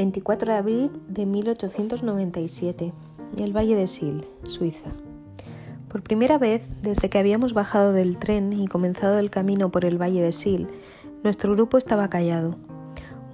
24 0.00 0.50
de 0.50 0.58
abril 0.58 0.90
de 1.08 1.26
1897, 1.26 2.94
el 3.36 3.54
Valle 3.54 3.76
de 3.76 3.84
Sil, 3.84 4.24
Suiza. 4.44 4.92
Por 5.88 6.02
primera 6.02 6.38
vez, 6.38 6.72
desde 6.80 7.10
que 7.10 7.18
habíamos 7.18 7.52
bajado 7.52 7.92
del 7.92 8.16
tren 8.16 8.54
y 8.54 8.66
comenzado 8.66 9.18
el 9.18 9.28
camino 9.28 9.70
por 9.70 9.84
el 9.84 10.00
Valle 10.00 10.22
de 10.22 10.32
Sil, 10.32 10.72
nuestro 11.22 11.52
grupo 11.52 11.76
estaba 11.76 12.08
callado. 12.08 12.56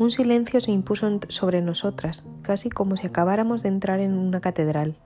Un 0.01 0.11
silencio 0.11 0.61
se 0.61 0.73
impuso 0.73 1.07
sobre 1.29 1.62
nosotras, 1.62 2.25
casi 2.43 2.69
como 2.69 2.96
si 2.96 3.07
acabáramos 3.07 3.62
de 3.62 3.69
entrar 3.69 4.01
en 4.01 4.19
una 4.19 4.41
catedral. 4.41 4.96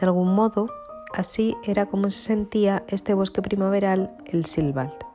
De 0.00 0.06
algún 0.06 0.34
modo, 0.34 0.70
así 1.12 1.54
era 1.62 1.84
como 1.84 2.08
se 2.08 2.22
sentía 2.22 2.84
este 2.88 3.12
bosque 3.12 3.42
primaveral, 3.42 4.16
el 4.32 4.46
Silwald. 4.46 5.05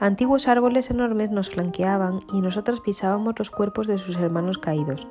Antiguos 0.00 0.48
árboles 0.48 0.90
enormes 0.90 1.30
nos 1.30 1.50
flanqueaban 1.50 2.20
y 2.32 2.40
nosotras 2.40 2.80
pisábamos 2.80 3.38
los 3.38 3.50
cuerpos 3.50 3.86
de 3.86 3.98
sus 3.98 4.16
hermanos 4.16 4.58
caídos. 4.58 5.06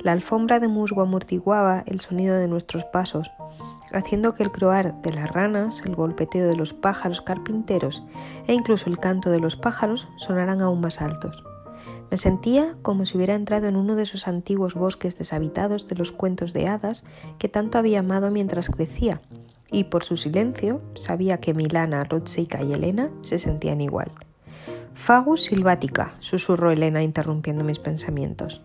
La 0.00 0.12
alfombra 0.12 0.60
de 0.60 0.68
musgo 0.68 1.02
amortiguaba 1.02 1.82
el 1.86 2.00
sonido 2.00 2.36
de 2.36 2.48
nuestros 2.48 2.84
pasos, 2.84 3.30
haciendo 3.92 4.34
que 4.34 4.42
el 4.42 4.52
croar 4.52 5.00
de 5.02 5.12
las 5.12 5.30
ranas, 5.30 5.82
el 5.84 5.96
golpeteo 5.96 6.46
de 6.46 6.56
los 6.56 6.72
pájaros 6.72 7.20
carpinteros 7.20 8.02
e 8.46 8.54
incluso 8.54 8.88
el 8.88 8.98
canto 8.98 9.30
de 9.30 9.40
los 9.40 9.56
pájaros 9.56 10.08
sonaran 10.16 10.62
aún 10.62 10.80
más 10.80 11.00
altos. 11.00 11.44
Me 12.10 12.16
sentía 12.16 12.76
como 12.82 13.06
si 13.06 13.16
hubiera 13.16 13.34
entrado 13.34 13.66
en 13.66 13.76
uno 13.76 13.96
de 13.96 14.02
esos 14.04 14.28
antiguos 14.28 14.74
bosques 14.74 15.18
deshabitados 15.18 15.88
de 15.88 15.96
los 15.96 16.12
cuentos 16.12 16.52
de 16.52 16.68
hadas 16.68 17.04
que 17.38 17.48
tanto 17.48 17.78
había 17.78 18.00
amado 18.00 18.30
mientras 18.30 18.68
crecía, 18.68 19.20
y 19.72 19.84
por 19.84 20.04
su 20.04 20.16
silencio 20.16 20.80
sabía 20.94 21.40
que 21.40 21.54
Milana, 21.54 22.04
Rotsica 22.04 22.62
y 22.62 22.72
Elena 22.72 23.10
se 23.22 23.38
sentían 23.38 23.80
igual. 23.80 24.12
Fagus 24.94 25.44
silvática, 25.44 26.14
susurró 26.20 26.70
Elena 26.70 27.02
interrumpiendo 27.02 27.64
mis 27.64 27.78
pensamientos. 27.78 28.60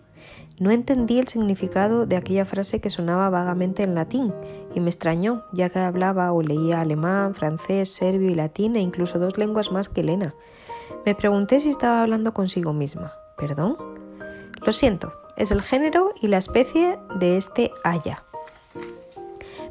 No 0.59 0.72
entendí 0.72 1.19
el 1.19 1.27
significado 1.27 2.05
de 2.05 2.17
aquella 2.17 2.44
frase 2.44 2.81
que 2.81 2.89
sonaba 2.89 3.30
vagamente 3.30 3.83
en 3.83 3.95
latín 3.95 4.33
y 4.73 4.80
me 4.80 4.89
extrañó, 4.89 5.44
ya 5.53 5.69
que 5.69 5.80
hablaba 5.80 6.31
o 6.31 6.41
leía 6.41 6.81
alemán, 6.81 7.36
francés, 7.36 7.89
serbio 7.89 8.30
y 8.30 8.36
latín 8.36 8.75
e 8.75 8.81
incluso 8.81 9.19
dos 9.19 9.38
lenguas 9.38 9.71
más 9.71 9.88
que 9.88 10.02
Elena. 10.02 10.33
Me 11.05 11.16
pregunté 11.16 11.59
si 11.59 11.69
estaba 11.69 12.02
hablando 12.02 12.33
consigo 12.33 12.73
misma. 12.73 13.14
¿Perdón? 13.38 13.77
Lo 14.66 14.71
siento, 14.71 15.14
es 15.38 15.52
el 15.52 15.61
género 15.61 16.14
y 16.21 16.27
la 16.27 16.39
especie 16.39 16.97
de 17.19 17.38
este 17.38 17.71
haya. 17.83 18.23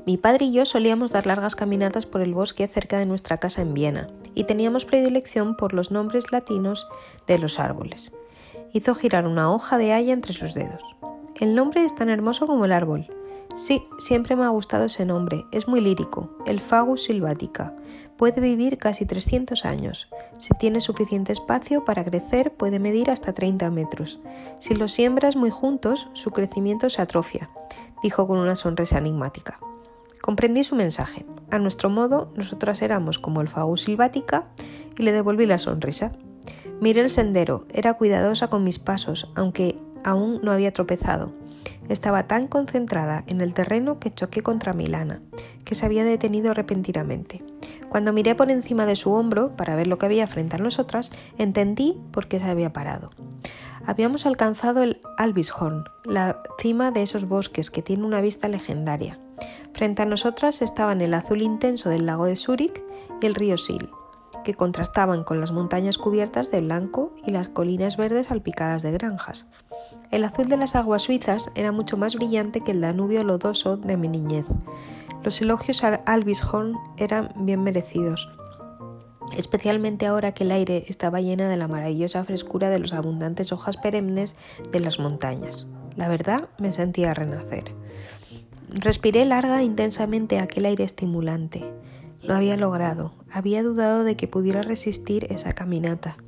Mi 0.06 0.16
padre 0.16 0.44
y 0.44 0.52
yo 0.52 0.64
solíamos 0.66 1.10
dar 1.10 1.26
largas 1.26 1.56
caminatas 1.56 2.06
por 2.06 2.20
el 2.20 2.32
bosque 2.32 2.68
cerca 2.68 2.96
de 2.96 3.06
nuestra 3.06 3.38
casa 3.38 3.60
en 3.60 3.74
Viena 3.74 4.08
y 4.36 4.44
teníamos 4.44 4.84
predilección 4.84 5.56
por 5.56 5.74
los 5.74 5.90
nombres 5.90 6.30
latinos 6.30 6.86
de 7.26 7.40
los 7.40 7.58
árboles. 7.58 8.12
Hizo 8.72 8.94
girar 8.94 9.26
una 9.26 9.52
hoja 9.52 9.78
de 9.78 9.92
haya 9.92 10.12
entre 10.12 10.32
sus 10.32 10.54
dedos. 10.54 10.80
El 11.40 11.56
nombre 11.56 11.82
es 11.84 11.96
tan 11.96 12.08
hermoso 12.08 12.46
como 12.46 12.66
el 12.66 12.72
árbol. 12.72 13.08
Sí, 13.56 13.82
siempre 13.98 14.36
me 14.36 14.44
ha 14.44 14.48
gustado 14.50 14.84
ese 14.84 15.04
nombre. 15.04 15.44
Es 15.50 15.66
muy 15.66 15.80
lírico. 15.80 16.30
El 16.46 16.60
Fagus 16.60 17.02
silvática. 17.02 17.74
Puede 18.16 18.40
vivir 18.40 18.78
casi 18.78 19.06
300 19.06 19.64
años. 19.64 20.08
Si 20.38 20.54
tiene 20.56 20.80
suficiente 20.80 21.32
espacio 21.32 21.84
para 21.84 22.04
crecer, 22.04 22.52
puede 22.54 22.78
medir 22.78 23.10
hasta 23.10 23.32
30 23.32 23.70
metros. 23.70 24.20
Si 24.60 24.76
lo 24.76 24.86
siembras 24.86 25.34
muy 25.34 25.50
juntos, 25.50 26.08
su 26.12 26.30
crecimiento 26.30 26.90
se 26.90 27.02
atrofia, 27.02 27.50
dijo 28.04 28.28
con 28.28 28.38
una 28.38 28.54
sonrisa 28.54 28.98
enigmática. 28.98 29.58
Comprendí 30.26 30.64
su 30.64 30.74
mensaje. 30.74 31.24
A 31.52 31.60
nuestro 31.60 31.88
modo, 31.88 32.32
nosotras 32.34 32.82
éramos 32.82 33.20
como 33.20 33.40
el 33.42 33.48
fagus 33.48 33.82
silvática 33.82 34.48
y 34.98 35.04
le 35.04 35.12
devolví 35.12 35.46
la 35.46 35.60
sonrisa. 35.60 36.10
Miré 36.80 37.02
el 37.02 37.10
sendero, 37.10 37.64
era 37.72 37.94
cuidadosa 37.94 38.48
con 38.48 38.64
mis 38.64 38.80
pasos, 38.80 39.30
aunque 39.36 39.78
aún 40.02 40.40
no 40.42 40.50
había 40.50 40.72
tropezado. 40.72 41.32
Estaba 41.88 42.26
tan 42.26 42.48
concentrada 42.48 43.22
en 43.28 43.40
el 43.40 43.54
terreno 43.54 44.00
que 44.00 44.12
choqué 44.12 44.42
contra 44.42 44.72
Milana, 44.72 45.22
que 45.64 45.76
se 45.76 45.86
había 45.86 46.02
detenido 46.02 46.54
repentinamente. 46.54 47.44
Cuando 47.88 48.12
miré 48.12 48.34
por 48.34 48.50
encima 48.50 48.84
de 48.84 48.96
su 48.96 49.12
hombro 49.12 49.54
para 49.54 49.76
ver 49.76 49.86
lo 49.86 49.96
que 49.96 50.06
había 50.06 50.26
frente 50.26 50.56
a 50.56 50.58
nosotras, 50.58 51.12
entendí 51.38 51.96
por 52.10 52.26
qué 52.26 52.40
se 52.40 52.50
había 52.50 52.72
parado. 52.72 53.10
Habíamos 53.86 54.26
alcanzado 54.26 54.82
el 54.82 55.00
Albishorn, 55.18 55.84
la 56.04 56.42
cima 56.58 56.90
de 56.90 57.02
esos 57.02 57.28
bosques 57.28 57.70
que 57.70 57.82
tiene 57.82 58.04
una 58.04 58.20
vista 58.20 58.48
legendaria. 58.48 59.20
Frente 59.76 60.00
a 60.00 60.06
nosotras 60.06 60.62
estaban 60.62 61.02
el 61.02 61.12
azul 61.12 61.42
intenso 61.42 61.90
del 61.90 62.06
lago 62.06 62.24
de 62.24 62.36
Zúrich 62.36 62.82
y 63.20 63.26
el 63.26 63.34
río 63.34 63.58
Sil, 63.60 63.92
que 64.42 64.54
contrastaban 64.54 65.22
con 65.22 65.38
las 65.38 65.52
montañas 65.52 65.98
cubiertas 65.98 66.50
de 66.50 66.62
blanco 66.62 67.12
y 67.26 67.30
las 67.30 67.48
colinas 67.48 67.98
verdes 67.98 68.28
salpicadas 68.28 68.82
de 68.82 68.92
granjas. 68.92 69.46
El 70.10 70.24
azul 70.24 70.48
de 70.48 70.56
las 70.56 70.76
aguas 70.76 71.02
suizas 71.02 71.50
era 71.56 71.72
mucho 71.72 71.98
más 71.98 72.14
brillante 72.14 72.62
que 72.62 72.70
el 72.70 72.80
Danubio 72.80 73.22
lodoso 73.22 73.76
de 73.76 73.98
mi 73.98 74.08
niñez. 74.08 74.46
Los 75.22 75.42
elogios 75.42 75.84
al 75.84 76.00
Albishorn 76.06 76.78
eran 76.96 77.34
bien 77.36 77.62
merecidos, 77.62 78.30
especialmente 79.36 80.06
ahora 80.06 80.32
que 80.32 80.44
el 80.44 80.52
aire 80.52 80.86
estaba 80.88 81.20
llena 81.20 81.50
de 81.50 81.58
la 81.58 81.68
maravillosa 81.68 82.24
frescura 82.24 82.70
de 82.70 82.78
las 82.78 82.94
abundantes 82.94 83.52
hojas 83.52 83.76
perennes 83.76 84.36
de 84.72 84.80
las 84.80 84.98
montañas. 84.98 85.66
La 85.96 86.08
verdad, 86.08 86.48
me 86.58 86.72
sentía 86.72 87.12
renacer. 87.12 87.85
Respiré 88.78 89.24
larga 89.24 89.62
e 89.62 89.64
intensamente 89.64 90.38
aquel 90.38 90.66
aire 90.66 90.84
estimulante. 90.84 91.64
Lo 92.20 92.34
había 92.36 92.58
logrado. 92.58 93.14
Había 93.32 93.62
dudado 93.62 94.04
de 94.04 94.18
que 94.18 94.28
pudiera 94.28 94.60
resistir 94.60 95.32
esa 95.32 95.54
caminata. 95.54 96.18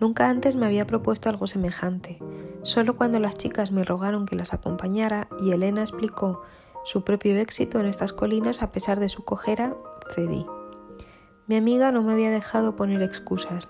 Nunca 0.00 0.30
antes 0.30 0.56
me 0.56 0.64
había 0.64 0.86
propuesto 0.86 1.28
algo 1.28 1.46
semejante. 1.46 2.18
Solo 2.62 2.96
cuando 2.96 3.20
las 3.20 3.36
chicas 3.36 3.72
me 3.72 3.84
rogaron 3.84 4.24
que 4.24 4.36
las 4.36 4.54
acompañara 4.54 5.28
y 5.42 5.50
Elena 5.50 5.82
explicó 5.82 6.40
su 6.82 7.04
propio 7.04 7.36
éxito 7.36 7.78
en 7.78 7.84
estas 7.84 8.14
colinas 8.14 8.62
a 8.62 8.72
pesar 8.72 8.98
de 8.98 9.10
su 9.10 9.24
cojera, 9.24 9.76
cedí. 10.14 10.46
Mi 11.46 11.56
amiga 11.56 11.92
no 11.92 12.02
me 12.02 12.12
había 12.12 12.30
dejado 12.30 12.74
poner 12.74 13.02
excusas, 13.02 13.68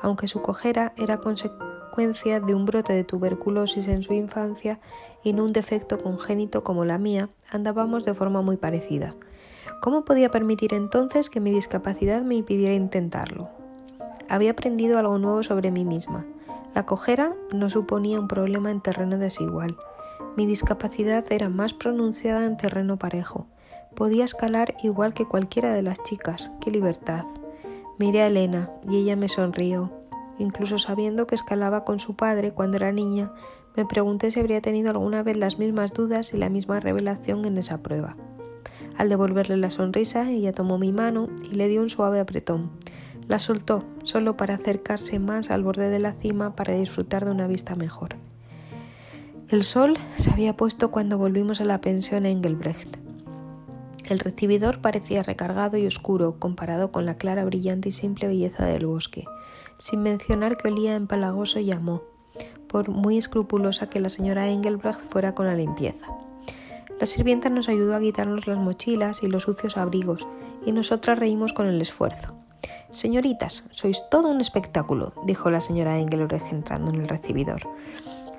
aunque 0.00 0.26
su 0.26 0.40
cojera 0.40 0.94
era 0.96 1.18
consecuencia 1.18 1.67
de 1.98 2.54
un 2.54 2.64
brote 2.64 2.92
de 2.92 3.02
tuberculosis 3.02 3.88
en 3.88 4.04
su 4.04 4.12
infancia 4.12 4.78
y 5.24 5.32
no 5.32 5.42
un 5.42 5.52
defecto 5.52 6.00
congénito 6.00 6.62
como 6.62 6.84
la 6.84 6.96
mía, 6.96 7.28
andábamos 7.50 8.04
de 8.04 8.14
forma 8.14 8.40
muy 8.40 8.56
parecida. 8.56 9.16
¿Cómo 9.80 10.04
podía 10.04 10.30
permitir 10.30 10.74
entonces 10.74 11.28
que 11.28 11.40
mi 11.40 11.50
discapacidad 11.50 12.22
me 12.22 12.36
impidiera 12.36 12.72
intentarlo? 12.72 13.48
Había 14.28 14.52
aprendido 14.52 14.96
algo 14.96 15.18
nuevo 15.18 15.42
sobre 15.42 15.72
mí 15.72 15.84
misma. 15.84 16.24
La 16.72 16.86
cojera 16.86 17.34
no 17.52 17.68
suponía 17.68 18.20
un 18.20 18.28
problema 18.28 18.70
en 18.70 18.80
terreno 18.80 19.18
desigual. 19.18 19.76
Mi 20.36 20.46
discapacidad 20.46 21.24
era 21.32 21.48
más 21.48 21.74
pronunciada 21.74 22.44
en 22.44 22.56
terreno 22.56 22.96
parejo. 22.96 23.48
Podía 23.96 24.24
escalar 24.24 24.76
igual 24.84 25.14
que 25.14 25.26
cualquiera 25.26 25.72
de 25.72 25.82
las 25.82 26.00
chicas. 26.04 26.52
¡Qué 26.60 26.70
libertad! 26.70 27.24
Miré 27.98 28.22
a 28.22 28.28
Elena 28.28 28.70
y 28.88 28.98
ella 28.98 29.16
me 29.16 29.28
sonrió. 29.28 29.97
Incluso 30.38 30.78
sabiendo 30.78 31.26
que 31.26 31.34
escalaba 31.34 31.84
con 31.84 31.98
su 31.98 32.14
padre 32.14 32.52
cuando 32.52 32.76
era 32.76 32.92
niña, 32.92 33.32
me 33.76 33.84
pregunté 33.84 34.30
si 34.30 34.40
habría 34.40 34.60
tenido 34.60 34.90
alguna 34.90 35.22
vez 35.22 35.36
las 35.36 35.58
mismas 35.58 35.92
dudas 35.92 36.32
y 36.32 36.36
la 36.36 36.48
misma 36.48 36.80
revelación 36.80 37.44
en 37.44 37.58
esa 37.58 37.82
prueba. 37.82 38.16
Al 38.96 39.08
devolverle 39.08 39.56
la 39.56 39.70
sonrisa, 39.70 40.28
ella 40.30 40.52
tomó 40.52 40.78
mi 40.78 40.92
mano 40.92 41.28
y 41.50 41.54
le 41.54 41.68
dio 41.68 41.80
un 41.80 41.90
suave 41.90 42.20
apretón. 42.20 42.70
La 43.28 43.38
soltó, 43.38 43.84
solo 44.02 44.36
para 44.36 44.54
acercarse 44.54 45.18
más 45.18 45.50
al 45.50 45.62
borde 45.62 45.90
de 45.90 45.98
la 45.98 46.12
cima 46.12 46.56
para 46.56 46.74
disfrutar 46.74 47.24
de 47.24 47.30
una 47.30 47.46
vista 47.46 47.76
mejor. 47.76 48.16
El 49.50 49.62
sol 49.62 49.96
se 50.16 50.30
había 50.30 50.56
puesto 50.56 50.90
cuando 50.90 51.16
volvimos 51.16 51.60
a 51.60 51.64
la 51.64 51.80
pensión 51.80 52.26
Engelbrecht. 52.26 52.96
El 54.08 54.18
recibidor 54.18 54.80
parecía 54.80 55.22
recargado 55.22 55.76
y 55.76 55.86
oscuro 55.86 56.38
comparado 56.38 56.90
con 56.90 57.06
la 57.06 57.16
clara, 57.16 57.44
brillante 57.44 57.90
y 57.90 57.92
simple 57.92 58.26
belleza 58.26 58.66
del 58.66 58.86
bosque, 58.86 59.24
sin 59.78 60.02
mencionar 60.02 60.56
que 60.56 60.68
olía 60.68 60.94
empalagoso 60.94 61.60
y 61.60 61.70
amó, 61.72 62.02
por 62.68 62.90
muy 62.90 63.16
escrupulosa 63.16 63.88
que 63.88 64.00
la 64.00 64.08
señora 64.08 64.48
Engelbrecht 64.48 65.00
fuera 65.10 65.34
con 65.34 65.46
la 65.46 65.54
limpieza. 65.54 66.06
La 67.00 67.06
sirvienta 67.06 67.48
nos 67.48 67.68
ayudó 67.68 67.94
a 67.94 68.00
quitarnos 68.00 68.46
las 68.46 68.58
mochilas 68.58 69.22
y 69.22 69.28
los 69.28 69.44
sucios 69.44 69.76
abrigos, 69.76 70.26
y 70.66 70.72
nosotras 70.72 71.18
reímos 71.18 71.52
con 71.52 71.66
el 71.66 71.80
esfuerzo. 71.80 72.34
Señoritas, 72.90 73.68
sois 73.70 74.02
todo 74.10 74.30
un 74.30 74.40
espectáculo, 74.40 75.12
dijo 75.24 75.50
la 75.50 75.60
señora 75.60 75.98
Engelbrecht 75.98 76.52
entrando 76.52 76.92
en 76.92 77.00
el 77.00 77.08
recibidor. 77.08 77.62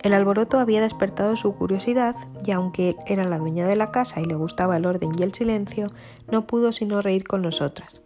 El 0.01 0.13
alboroto 0.13 0.59
había 0.59 0.81
despertado 0.81 1.35
su 1.35 1.53
curiosidad 1.53 2.15
y 2.45 2.51
aunque 2.51 2.95
era 3.06 3.25
la 3.25 3.38
dueña 3.38 3.68
de 3.68 3.75
la 3.75 3.92
casa 3.92 4.21
y 4.21 4.25
le 4.25 4.35
gustaba 4.35 4.77
el 4.77 4.85
orden 4.85 5.12
y 5.18 5.24
el 5.24 5.33
silencio, 5.33 5.92
no 6.31 6.47
pudo 6.47 6.71
sino 6.71 7.01
reír 7.01 7.25
con 7.25 7.42
nosotras. 7.42 8.01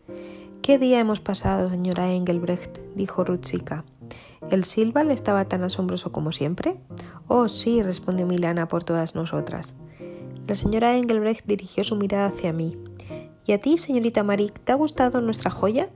¿Qué 0.64 0.80
día 0.80 1.02
hemos 1.02 1.20
pasado, 1.20 1.70
señora 1.70 2.14
Engelbrecht? 2.14 2.80
dijo 2.96 3.26
Rutsika. 3.26 3.84
¿El 4.50 4.64
Silval 4.64 5.12
estaba 5.12 5.44
tan 5.44 5.62
asombroso 5.62 6.14
como 6.14 6.32
siempre? 6.32 6.78
Oh, 7.28 7.50
sí, 7.50 7.84
respondió 7.84 8.26
Milana 8.26 8.70
por 8.70 8.86
todas 8.86 9.14
nosotras. 9.14 9.76
La 10.48 10.56
señora 10.56 10.96
Engelbrecht 10.96 11.46
dirigió 11.46 11.84
su 11.84 11.98
mirada 11.98 12.28
hacia 12.28 12.54
mí. 12.54 12.78
¿Y 13.46 13.52
a 13.52 13.60
ti, 13.60 13.78
señorita 13.78 14.24
Marik, 14.24 14.58
te 14.58 14.72
ha 14.72 14.76
gustado 14.76 15.20
nuestra 15.20 15.52
joya? 15.52 15.90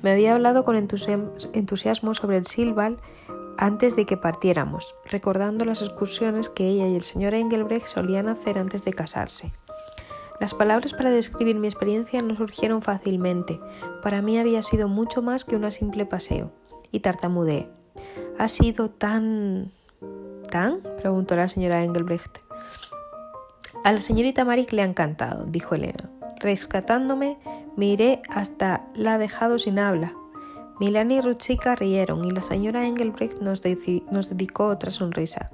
Me 0.00 0.12
había 0.12 0.32
hablado 0.32 0.64
con 0.64 0.76
entusiasmo 0.76 2.14
sobre 2.14 2.38
el 2.38 2.46
Silval 2.46 2.96
antes 3.58 3.96
de 3.96 4.06
que 4.06 4.16
partiéramos, 4.16 4.94
recordando 5.04 5.66
las 5.66 5.82
excursiones 5.82 6.48
que 6.48 6.66
ella 6.66 6.88
y 6.88 6.96
el 6.96 7.04
señor 7.04 7.34
Engelbrecht 7.34 7.86
solían 7.86 8.28
hacer 8.28 8.56
antes 8.56 8.82
de 8.82 8.94
casarse. 8.94 9.52
Las 10.40 10.54
palabras 10.54 10.94
para 10.94 11.10
describir 11.10 11.56
mi 11.56 11.68
experiencia 11.68 12.22
no 12.22 12.34
surgieron 12.34 12.80
fácilmente. 12.80 13.60
Para 14.02 14.22
mí 14.22 14.38
había 14.38 14.62
sido 14.62 14.88
mucho 14.88 15.20
más 15.20 15.44
que 15.44 15.54
un 15.54 15.70
simple 15.70 16.06
paseo. 16.06 16.50
Y 16.90 17.00
tartamudeé. 17.00 17.68
¿Ha 18.38 18.48
sido 18.48 18.90
tan... 18.90 19.70
tan? 20.50 20.80
preguntó 20.96 21.36
la 21.36 21.48
señora 21.48 21.84
Engelbrecht. 21.84 22.38
A 23.84 23.92
la 23.92 24.00
señorita 24.00 24.46
Marik 24.46 24.72
le 24.72 24.82
ha 24.82 24.86
encantado, 24.86 25.44
dijo 25.44 25.74
Elena. 25.74 26.10
Rescatándome, 26.38 27.38
miré 27.76 28.22
hasta 28.30 28.86
la 28.94 29.14
ha 29.14 29.18
dejado 29.18 29.58
sin 29.58 29.78
habla. 29.78 30.14
Milani 30.80 31.16
y 31.16 31.20
Ruchika 31.20 31.76
rieron 31.76 32.24
y 32.24 32.30
la 32.30 32.40
señora 32.40 32.86
Engelbrecht 32.86 33.40
nos 33.42 33.60
dedicó 33.60 34.68
otra 34.68 34.90
sonrisa. 34.90 35.50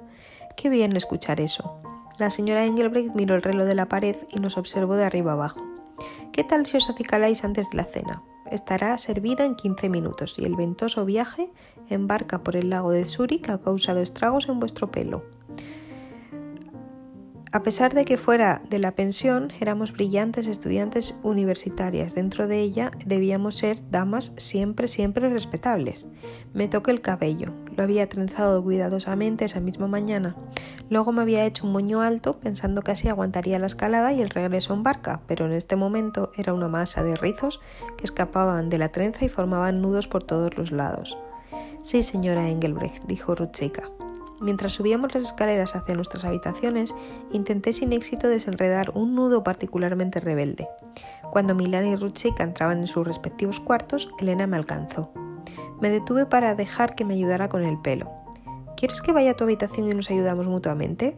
Qué 0.55 0.69
bien 0.69 0.95
escuchar 0.95 1.41
eso. 1.41 1.81
La 2.19 2.31
señora 2.31 2.65
Engelbrecht 2.65 3.13
miró 3.13 3.35
el 3.35 3.43
reloj 3.43 3.67
de 3.67 3.75
la 3.75 3.89
pared 3.89 4.15
y 4.29 4.39
nos 4.39 4.57
observó 4.57 4.95
de 4.95 5.05
arriba 5.05 5.33
abajo. 5.33 5.63
¿Qué 6.31 6.43
tal 6.43 6.65
si 6.65 6.77
os 6.77 6.89
acicaláis 6.89 7.43
antes 7.43 7.69
de 7.69 7.77
la 7.77 7.83
cena? 7.83 8.23
Estará 8.49 8.97
servida 8.97 9.45
en 9.45 9.55
15 9.55 9.89
minutos 9.89 10.39
y 10.39 10.45
el 10.45 10.55
ventoso 10.55 11.05
viaje 11.05 11.51
embarca 11.89 12.41
por 12.43 12.55
el 12.55 12.71
lago 12.71 12.91
de 12.91 13.05
Zúrich 13.05 13.49
ha 13.49 13.59
causado 13.59 14.01
estragos 14.01 14.49
en 14.49 14.59
vuestro 14.59 14.89
pelo. 14.89 15.25
A 17.53 17.63
pesar 17.63 17.93
de 17.93 18.03
que 18.03 18.17
fuera 18.17 18.61
de 18.69 18.77
la 18.77 18.93
pensión, 18.93 19.51
éramos 19.61 19.93
brillantes 19.93 20.47
estudiantes 20.47 21.15
universitarias. 21.23 22.13
Dentro 22.13 22.45
de 22.45 22.59
ella 22.59 22.91
debíamos 23.05 23.55
ser 23.55 23.79
damas 23.89 24.33
siempre, 24.37 24.87
siempre 24.87 25.29
respetables. 25.29 26.07
Me 26.53 26.67
toqué 26.67 26.91
el 26.91 27.01
cabello. 27.01 27.53
Lo 27.75 27.83
había 27.83 28.09
trenzado 28.09 28.61
cuidadosamente 28.63 29.45
esa 29.45 29.61
misma 29.61 29.87
mañana. 29.87 30.35
Luego 30.89 31.11
me 31.11 31.21
había 31.21 31.45
hecho 31.45 31.65
un 31.65 31.73
moño 31.73 32.01
alto 32.01 32.39
pensando 32.39 32.81
que 32.81 32.91
así 32.91 33.09
aguantaría 33.09 33.59
la 33.59 33.65
escalada 33.65 34.13
y 34.13 34.21
el 34.21 34.29
regreso 34.29 34.73
en 34.73 34.83
barca, 34.83 35.21
pero 35.27 35.45
en 35.45 35.51
este 35.51 35.75
momento 35.75 36.31
era 36.37 36.53
una 36.53 36.67
masa 36.67 37.03
de 37.03 37.15
rizos 37.15 37.59
que 37.97 38.05
escapaban 38.05 38.69
de 38.69 38.77
la 38.77 38.89
trenza 38.89 39.25
y 39.25 39.29
formaban 39.29 39.81
nudos 39.81 40.07
por 40.07 40.23
todos 40.23 40.57
los 40.57 40.71
lados. 40.71 41.17
Sí, 41.81 42.03
señora 42.03 42.49
Engelbrecht, 42.49 43.03
dijo 43.05 43.35
Rutschika. 43.35 43.89
Mientras 44.39 44.73
subíamos 44.73 45.15
las 45.15 45.23
escaleras 45.23 45.75
hacia 45.75 45.95
nuestras 45.95 46.23
habitaciones, 46.23 46.93
intenté 47.31 47.73
sin 47.73 47.91
éxito 47.91 48.27
desenredar 48.27 48.91
un 48.93 49.15
nudo 49.15 49.43
particularmente 49.43 50.19
rebelde. 50.19 50.67
Cuando 51.31 51.55
Milana 51.55 51.89
y 51.89 51.95
Ruchika 51.95 52.43
entraban 52.43 52.79
en 52.79 52.87
sus 52.87 53.05
respectivos 53.05 53.59
cuartos, 53.59 54.09
Elena 54.19 54.45
me 54.45 54.57
alcanzó. 54.57 55.11
Me 55.81 55.89
detuve 55.89 56.27
para 56.27 56.53
dejar 56.53 56.93
que 56.93 57.03
me 57.03 57.15
ayudara 57.15 57.49
con 57.49 57.63
el 57.63 57.79
pelo. 57.79 58.11
¿Quieres 58.77 59.01
que 59.01 59.11
vaya 59.11 59.31
a 59.31 59.33
tu 59.33 59.43
habitación 59.43 59.87
y 59.87 59.95
nos 59.95 60.11
ayudamos 60.11 60.45
mutuamente? 60.45 61.17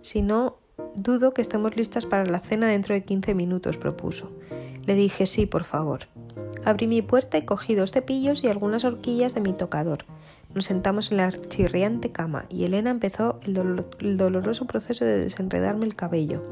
Si 0.00 0.22
no, 0.22 0.56
dudo 0.94 1.34
que 1.34 1.42
estemos 1.42 1.76
listas 1.76 2.06
para 2.06 2.24
la 2.24 2.40
cena 2.40 2.68
dentro 2.68 2.94
de 2.94 3.04
15 3.04 3.34
minutos, 3.34 3.76
propuso. 3.76 4.32
Le 4.86 4.94
dije 4.94 5.26
sí, 5.26 5.44
por 5.44 5.64
favor. 5.64 6.08
Abrí 6.64 6.86
mi 6.86 7.02
puerta 7.02 7.36
y 7.36 7.44
cogí 7.44 7.74
dos 7.74 7.92
cepillos 7.92 8.42
y 8.42 8.48
algunas 8.48 8.84
horquillas 8.84 9.34
de 9.34 9.42
mi 9.42 9.52
tocador. 9.52 10.06
Nos 10.56 10.64
sentamos 10.64 11.10
en 11.10 11.18
la 11.18 11.30
chirriante 11.30 12.12
cama 12.12 12.46
y 12.48 12.64
Elena 12.64 12.88
empezó 12.88 13.38
el, 13.42 14.16
doloroso 14.16 14.66
proceso 14.66 15.04
de 15.04 15.18
desenredarme 15.18 15.84
el 15.84 15.94
cabello. 15.94 16.42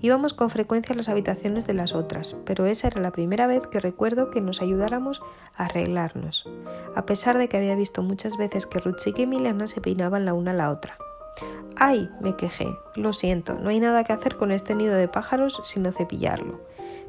Íbamos 0.00 0.34
con 0.34 0.50
frecuencia 0.50 0.94
a 0.94 0.96
las 0.96 1.08
habitaciones 1.08 1.66
de 1.66 1.74
las 1.74 1.92
otras, 1.92 2.36
pero 2.44 2.66
esa 2.66 2.86
era 2.86 3.00
la 3.00 3.10
primera 3.10 3.48
vez 3.48 3.66
que 3.66 3.80
recuerdo 3.80 4.30
que 4.30 4.40
nos 4.40 4.62
ayudáramos 4.62 5.20
a 5.56 5.64
arreglarnos, 5.64 6.48
a 6.94 7.06
pesar 7.06 7.38
de 7.38 7.48
que 7.48 7.56
había 7.56 7.74
visto 7.74 8.04
muchas 8.04 8.36
veces 8.36 8.66
que 8.66 8.78
Ruchika 8.78 9.22
y 9.22 9.26
Milena 9.26 9.66
se 9.66 9.80
peinaban 9.80 10.24
la 10.24 10.32
una 10.32 10.52
a 10.52 10.54
la 10.54 10.70
otra. 10.70 10.96
¡Ay! 11.76 12.08
me 12.20 12.36
quejé. 12.36 12.68
Lo 12.94 13.12
siento, 13.12 13.56
no 13.56 13.70
hay 13.70 13.80
nada 13.80 14.04
que 14.04 14.12
hacer 14.12 14.36
con 14.36 14.52
este 14.52 14.76
nido 14.76 14.94
de 14.94 15.08
pájaros 15.08 15.60
sino 15.64 15.90
cepillarlo. 15.90 16.60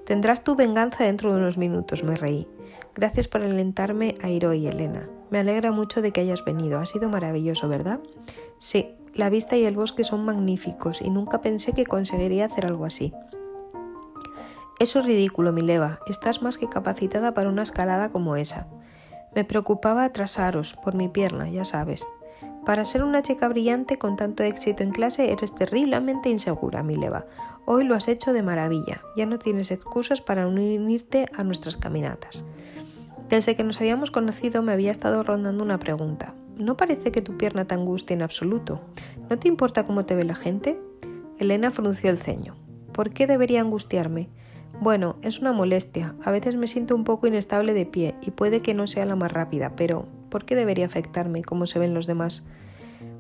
Tendrás 0.08 0.44
tu 0.44 0.56
venganza 0.56 1.04
dentro 1.04 1.32
de 1.32 1.40
unos 1.40 1.58
minutos, 1.58 2.04
me 2.04 2.16
reí. 2.16 2.48
Gracias 2.96 3.28
por 3.28 3.44
alentarme, 3.44 4.16
Airo 4.24 4.56
y 4.56 4.66
Elena. 4.66 5.08
Me 5.32 5.40
alegra 5.40 5.72
mucho 5.72 6.02
de 6.02 6.12
que 6.12 6.22
hayas 6.22 6.46
venido. 6.46 6.78
Ha 6.78 6.86
sido 6.86 7.10
maravilloso, 7.10 7.68
¿verdad? 7.70 8.02
Sí, 8.60 8.94
la 9.16 9.30
vista 9.30 9.56
y 9.56 9.64
el 9.64 9.78
bosque 9.78 10.04
son 10.04 10.26
magníficos 10.26 11.02
y 11.02 11.10
nunca 11.10 11.42
pensé 11.42 11.72
que 11.72 11.86
conseguiría 11.86 12.46
hacer 12.46 12.66
algo 12.66 12.86
así. 12.86 13.14
Eso 14.80 15.00
es 15.00 15.06
ridículo, 15.06 15.54
Mileva. 15.54 16.00
Estás 16.08 16.42
más 16.42 16.58
que 16.58 16.68
capacitada 16.68 17.34
para 17.34 17.50
una 17.50 17.64
escalada 17.64 18.10
como 18.10 18.36
esa. 18.36 18.68
Me 19.34 19.46
preocupaba 19.46 20.04
atrasaros 20.04 20.74
por 20.74 20.96
mi 20.96 21.08
pierna, 21.08 21.50
ya 21.50 21.64
sabes. 21.64 22.06
Para 22.66 22.84
ser 22.84 23.04
una 23.04 23.22
chica 23.22 23.48
brillante 23.48 23.98
con 23.98 24.18
tanto 24.18 24.44
éxito 24.44 24.84
en 24.84 24.92
clase 24.92 25.32
eres 25.32 25.56
terriblemente 25.56 26.30
insegura, 26.30 26.84
Mileva. 26.84 27.26
Hoy 27.66 27.86
lo 27.86 27.96
has 27.96 28.10
hecho 28.10 28.34
de 28.34 28.44
maravilla. 28.44 29.02
Ya 29.16 29.26
no 29.26 29.40
tienes 29.40 29.72
excusas 29.72 30.20
para 30.20 30.46
unirte 30.46 31.28
a 31.38 31.44
nuestras 31.44 31.78
caminatas. 31.78 32.44
Desde 33.32 33.56
que 33.56 33.64
nos 33.64 33.80
habíamos 33.80 34.12
conocido 34.12 34.62
me 34.62 34.74
había 34.74 34.92
estado 34.92 35.24
rondando 35.24 35.64
una 35.64 35.80
pregunta. 35.80 36.36
¿No 36.58 36.76
parece 36.76 37.14
que 37.14 37.22
tu 37.22 37.38
pierna 37.38 37.64
te 37.64 37.74
angustia 37.74 38.14
en 38.14 38.24
absoluto? 38.24 38.82
¿No 39.30 39.40
te 39.40 39.48
importa 39.48 39.88
cómo 39.88 40.06
te 40.06 40.16
ve 40.16 40.26
la 40.26 40.36
gente? 40.36 40.78
Elena 41.40 41.72
frunció 41.72 42.10
el 42.10 42.18
ceño. 42.18 42.56
¿Por 42.92 43.12
qué 43.12 43.28
debería 43.28 43.62
angustiarme? 43.62 44.28
Bueno, 44.82 45.16
es 45.22 45.40
una 45.40 45.54
molestia. 45.54 46.14
A 46.26 46.32
veces 46.32 46.56
me 46.56 46.68
siento 46.68 46.94
un 46.94 47.06
poco 47.06 47.26
inestable 47.26 47.74
de 47.74 47.86
pie 47.86 48.16
y 48.22 48.32
puede 48.32 48.62
que 48.62 48.74
no 48.74 48.86
sea 48.86 49.06
la 49.06 49.16
más 49.16 49.32
rápida, 49.32 49.78
pero 49.78 50.08
¿por 50.28 50.44
qué 50.44 50.58
debería 50.58 50.86
afectarme 50.86 51.42
como 51.42 51.68
se 51.68 51.80
ven 51.80 51.94
los 51.94 52.08
demás? 52.08 52.50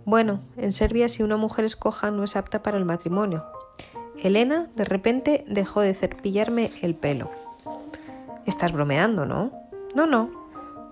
Bueno, 0.03 0.41
en 0.57 0.73
Serbia 0.73 1.07
si 1.07 1.23
una 1.23 1.37
mujer 1.37 1.63
es 1.63 1.77
coja 1.77 2.11
no 2.11 2.25
es 2.25 2.35
apta 2.35 2.61
para 2.61 2.77
el 2.77 2.83
matrimonio. 2.83 3.45
Elena 4.21 4.67
de 4.75 4.83
repente 4.83 5.45
dejó 5.47 5.79
de 5.79 5.93
cepillarme 5.93 6.69
el 6.81 6.95
pelo. 6.95 7.31
Estás 8.45 8.73
bromeando, 8.73 9.25
¿no? 9.25 9.60
No, 9.95 10.05
no. 10.07 10.29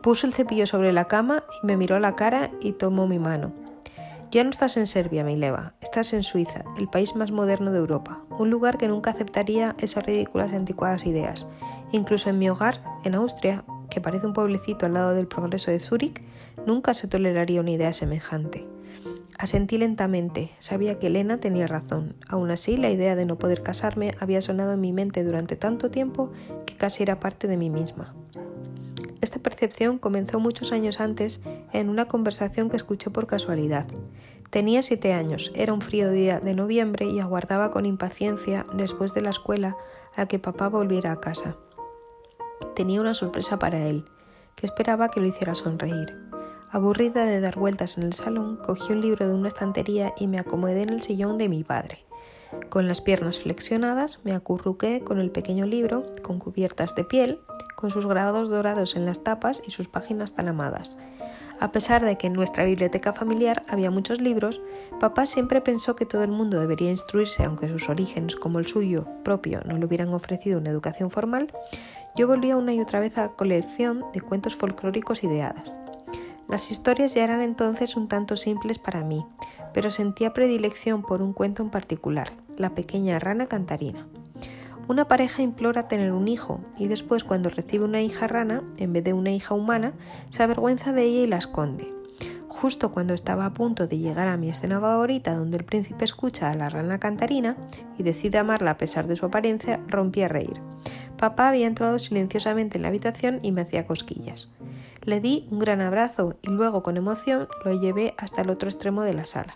Puso 0.01 0.27
el 0.27 0.33
cepillo 0.33 0.65
sobre 0.65 0.91
la 0.91 1.05
cama 1.05 1.43
y 1.61 1.65
me 1.65 1.77
miró 1.77 1.95
a 1.95 1.99
la 1.99 2.15
cara 2.15 2.51
y 2.61 2.73
tomó 2.73 3.07
mi 3.07 3.19
mano. 3.19 3.53
Ya 4.31 4.43
no 4.43 4.51
estás 4.51 4.77
en 4.77 4.85
Serbia, 4.85 5.23
Mileva, 5.23 5.73
estás 5.81 6.13
en 6.13 6.21
Suiza, 6.21 6.63
el 6.77 6.87
país 6.87 7.15
más 7.15 7.31
moderno 7.31 7.71
de 7.71 7.79
Europa, 7.79 8.21
un 8.37 8.51
lugar 8.51 8.77
que 8.77 8.87
nunca 8.87 9.09
aceptaría 9.09 9.75
esas 9.79 10.05
ridículas 10.05 10.51
y 10.51 10.55
anticuadas 10.55 11.07
ideas. 11.07 11.47
Incluso 11.91 12.29
en 12.29 12.37
mi 12.37 12.47
hogar, 12.47 12.83
en 13.03 13.15
Austria, 13.15 13.63
que 13.89 14.01
parece 14.01 14.27
un 14.27 14.33
pueblecito 14.33 14.85
al 14.85 14.93
lado 14.93 15.15
del 15.15 15.27
progreso 15.27 15.71
de 15.71 15.79
Zúrich, 15.79 16.21
nunca 16.67 16.93
se 16.93 17.07
toleraría 17.07 17.61
una 17.61 17.71
idea 17.71 17.91
semejante. 17.91 18.67
Asentí 19.39 19.77
lentamente, 19.77 20.51
sabía 20.59 20.99
que 20.99 21.07
Elena 21.07 21.39
tenía 21.39 21.65
razón. 21.65 22.15
Aún 22.27 22.51
así, 22.51 22.77
la 22.77 22.91
idea 22.91 23.15
de 23.15 23.25
no 23.25 23.37
poder 23.39 23.63
casarme 23.63 24.13
había 24.19 24.41
sonado 24.41 24.73
en 24.73 24.81
mi 24.81 24.93
mente 24.93 25.23
durante 25.23 25.55
tanto 25.55 25.89
tiempo 25.89 26.29
que 26.67 26.75
casi 26.75 27.01
era 27.01 27.19
parte 27.19 27.47
de 27.47 27.57
mí 27.57 27.69
misma. 27.69 28.13
Esta 29.21 29.39
percepción 29.39 29.97
comenzó 29.97 30.39
muchos 30.39 30.71
años 30.71 30.99
antes 30.99 31.41
en 31.73 31.89
una 31.89 32.07
conversación 32.07 32.69
que 32.69 32.77
escuché 32.77 33.09
por 33.09 33.27
casualidad. 33.27 33.85
Tenía 34.49 34.81
siete 34.81 35.13
años, 35.13 35.51
era 35.53 35.73
un 35.73 35.81
frío 35.81 36.09
día 36.09 36.39
de 36.39 36.55
noviembre 36.55 37.05
y 37.05 37.19
aguardaba 37.19 37.69
con 37.69 37.85
impaciencia, 37.85 38.65
después 38.73 39.13
de 39.13 39.21
la 39.21 39.29
escuela, 39.29 39.77
a 40.15 40.25
que 40.25 40.39
papá 40.39 40.69
volviera 40.69 41.11
a 41.11 41.19
casa. 41.19 41.57
Tenía 42.75 43.01
una 43.01 43.13
sorpresa 43.13 43.59
para 43.59 43.87
él, 43.87 44.05
que 44.55 44.65
esperaba 44.65 45.09
que 45.09 45.19
lo 45.19 45.27
hiciera 45.27 45.53
sonreír. 45.53 46.17
Aburrida 46.71 47.25
de 47.25 47.41
dar 47.41 47.57
vueltas 47.57 47.97
en 47.97 48.03
el 48.03 48.13
salón, 48.13 48.57
cogí 48.57 48.93
un 48.93 49.01
libro 49.01 49.27
de 49.27 49.33
una 49.33 49.47
estantería 49.47 50.13
y 50.17 50.27
me 50.27 50.39
acomodé 50.39 50.83
en 50.83 50.89
el 50.89 51.01
sillón 51.01 51.37
de 51.37 51.49
mi 51.49 51.63
padre. 51.63 52.05
Con 52.69 52.87
las 52.87 53.01
piernas 53.01 53.39
flexionadas 53.39 54.19
me 54.23 54.33
acurruqué 54.33 55.01
con 55.03 55.19
el 55.19 55.29
pequeño 55.29 55.65
libro, 55.65 56.05
con 56.23 56.39
cubiertas 56.39 56.95
de 56.95 57.03
piel, 57.03 57.39
con 57.79 57.91
sus 57.91 58.05
grabados 58.05 58.49
dorados 58.49 58.97
en 58.97 59.05
las 59.05 59.23
tapas 59.23 59.63
y 59.65 59.71
sus 59.71 59.87
páginas 59.87 60.33
tan 60.33 60.49
amadas. 60.49 60.97
A 61.61 61.71
pesar 61.71 62.03
de 62.03 62.17
que 62.17 62.27
en 62.27 62.33
nuestra 62.33 62.65
biblioteca 62.65 63.13
familiar 63.13 63.63
había 63.69 63.89
muchos 63.89 64.19
libros, 64.19 64.61
papá 64.99 65.25
siempre 65.25 65.61
pensó 65.61 65.95
que 65.95 66.05
todo 66.05 66.23
el 66.23 66.31
mundo 66.31 66.59
debería 66.59 66.91
instruirse 66.91 67.43
aunque 67.43 67.69
sus 67.69 67.87
orígenes, 67.87 68.35
como 68.35 68.59
el 68.59 68.67
suyo 68.67 69.07
propio, 69.23 69.61
no 69.65 69.77
le 69.77 69.85
hubieran 69.85 70.13
ofrecido 70.13 70.59
una 70.59 70.69
educación 70.69 71.09
formal, 71.09 71.53
yo 72.17 72.27
volvía 72.27 72.57
una 72.57 72.73
y 72.73 72.81
otra 72.81 72.99
vez 72.99 73.17
a 73.17 73.23
la 73.23 73.29
colección 73.29 74.03
de 74.13 74.21
cuentos 74.21 74.55
folclóricos 74.57 75.23
y 75.23 75.27
de 75.27 75.43
hadas. 75.43 75.75
Las 76.49 76.71
historias 76.71 77.13
ya 77.13 77.23
eran 77.23 77.41
entonces 77.41 77.95
un 77.95 78.07
tanto 78.07 78.35
simples 78.35 78.77
para 78.79 79.03
mí, 79.03 79.25
pero 79.73 79.91
sentía 79.91 80.33
predilección 80.33 81.01
por 81.01 81.21
un 81.21 81.31
cuento 81.31 81.63
en 81.63 81.69
particular, 81.69 82.33
La 82.57 82.75
pequeña 82.75 83.19
rana 83.19 83.45
cantarina. 83.45 84.05
Una 84.89 85.07
pareja 85.07 85.43
implora 85.43 85.87
tener 85.87 86.13
un 86.13 86.27
hijo 86.27 86.61
y 86.75 86.87
después 86.87 87.23
cuando 87.23 87.51
recibe 87.51 87.85
una 87.85 88.01
hija 88.01 88.25
rana, 88.27 88.63
en 88.77 88.91
vez 88.91 89.03
de 89.03 89.13
una 89.13 89.29
hija 89.29 89.53
humana, 89.53 89.93
se 90.31 90.41
avergüenza 90.41 90.93
de 90.93 91.03
ella 91.03 91.23
y 91.25 91.27
la 91.27 91.37
esconde. 91.37 91.93
Justo 92.47 92.91
cuando 92.91 93.13
estaba 93.13 93.45
a 93.45 93.53
punto 93.53 93.85
de 93.85 93.99
llegar 93.99 94.27
a 94.27 94.35
mi 94.35 94.49
escena 94.49 94.79
favorita 94.79 95.35
donde 95.35 95.57
el 95.57 95.63
príncipe 95.63 96.05
escucha 96.05 96.49
a 96.49 96.55
la 96.55 96.69
rana 96.69 96.99
cantarina 96.99 97.55
y 97.99 98.03
decide 98.03 98.39
amarla 98.39 98.71
a 98.71 98.77
pesar 98.79 99.05
de 99.05 99.15
su 99.15 99.27
apariencia, 99.27 99.79
rompí 99.87 100.23
a 100.23 100.27
reír. 100.27 100.59
Papá 101.19 101.49
había 101.49 101.67
entrado 101.67 101.99
silenciosamente 101.99 102.79
en 102.79 102.81
la 102.81 102.87
habitación 102.87 103.41
y 103.43 103.51
me 103.51 103.61
hacía 103.61 103.85
cosquillas. 103.85 104.49
Le 105.05 105.19
di 105.19 105.47
un 105.51 105.59
gran 105.59 105.81
abrazo 105.81 106.39
y 106.41 106.49
luego 106.49 106.81
con 106.81 106.97
emoción 106.97 107.47
lo 107.63 107.79
llevé 107.79 108.15
hasta 108.17 108.41
el 108.41 108.49
otro 108.49 108.67
extremo 108.67 109.03
de 109.03 109.13
la 109.13 109.27
sala. 109.27 109.53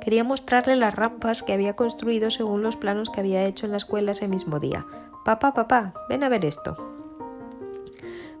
Quería 0.00 0.24
mostrarle 0.24 0.76
las 0.76 0.94
rampas 0.94 1.42
que 1.42 1.52
había 1.52 1.74
construido 1.74 2.30
según 2.30 2.62
los 2.62 2.76
planos 2.76 3.10
que 3.10 3.20
había 3.20 3.44
hecho 3.44 3.66
en 3.66 3.72
la 3.72 3.78
escuela 3.78 4.12
ese 4.12 4.28
mismo 4.28 4.60
día. 4.60 4.86
Papá, 5.24 5.54
papá, 5.54 5.94
ven 6.08 6.22
a 6.24 6.28
ver 6.28 6.44
esto. 6.44 6.76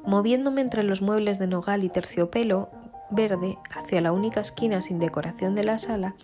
Moviéndome 0.04 0.60
entre 0.60 0.84
los 0.84 1.02
muebles 1.02 1.38
de 1.38 1.46
nogal 1.46 1.84
y 1.84 1.88
terciopelo 1.88 2.70
verde 3.10 3.58
hacia 3.74 4.00
la 4.00 4.12
única 4.12 4.40
esquina 4.40 4.82
sin 4.82 4.98
decoración 4.98 5.54
de 5.54 5.64
la 5.64 5.78
sala, 5.78 6.14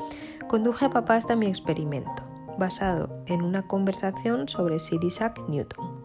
conduje 0.48 0.86
a 0.86 0.90
papá 0.90 1.16
hasta 1.16 1.36
mi 1.36 1.46
experimento, 1.46 2.22
basado 2.58 3.22
en 3.26 3.42
una 3.42 3.66
conversación 3.66 4.48
sobre 4.48 4.78
Sir 4.78 5.02
Isaac 5.02 5.42
Newton. 5.48 6.03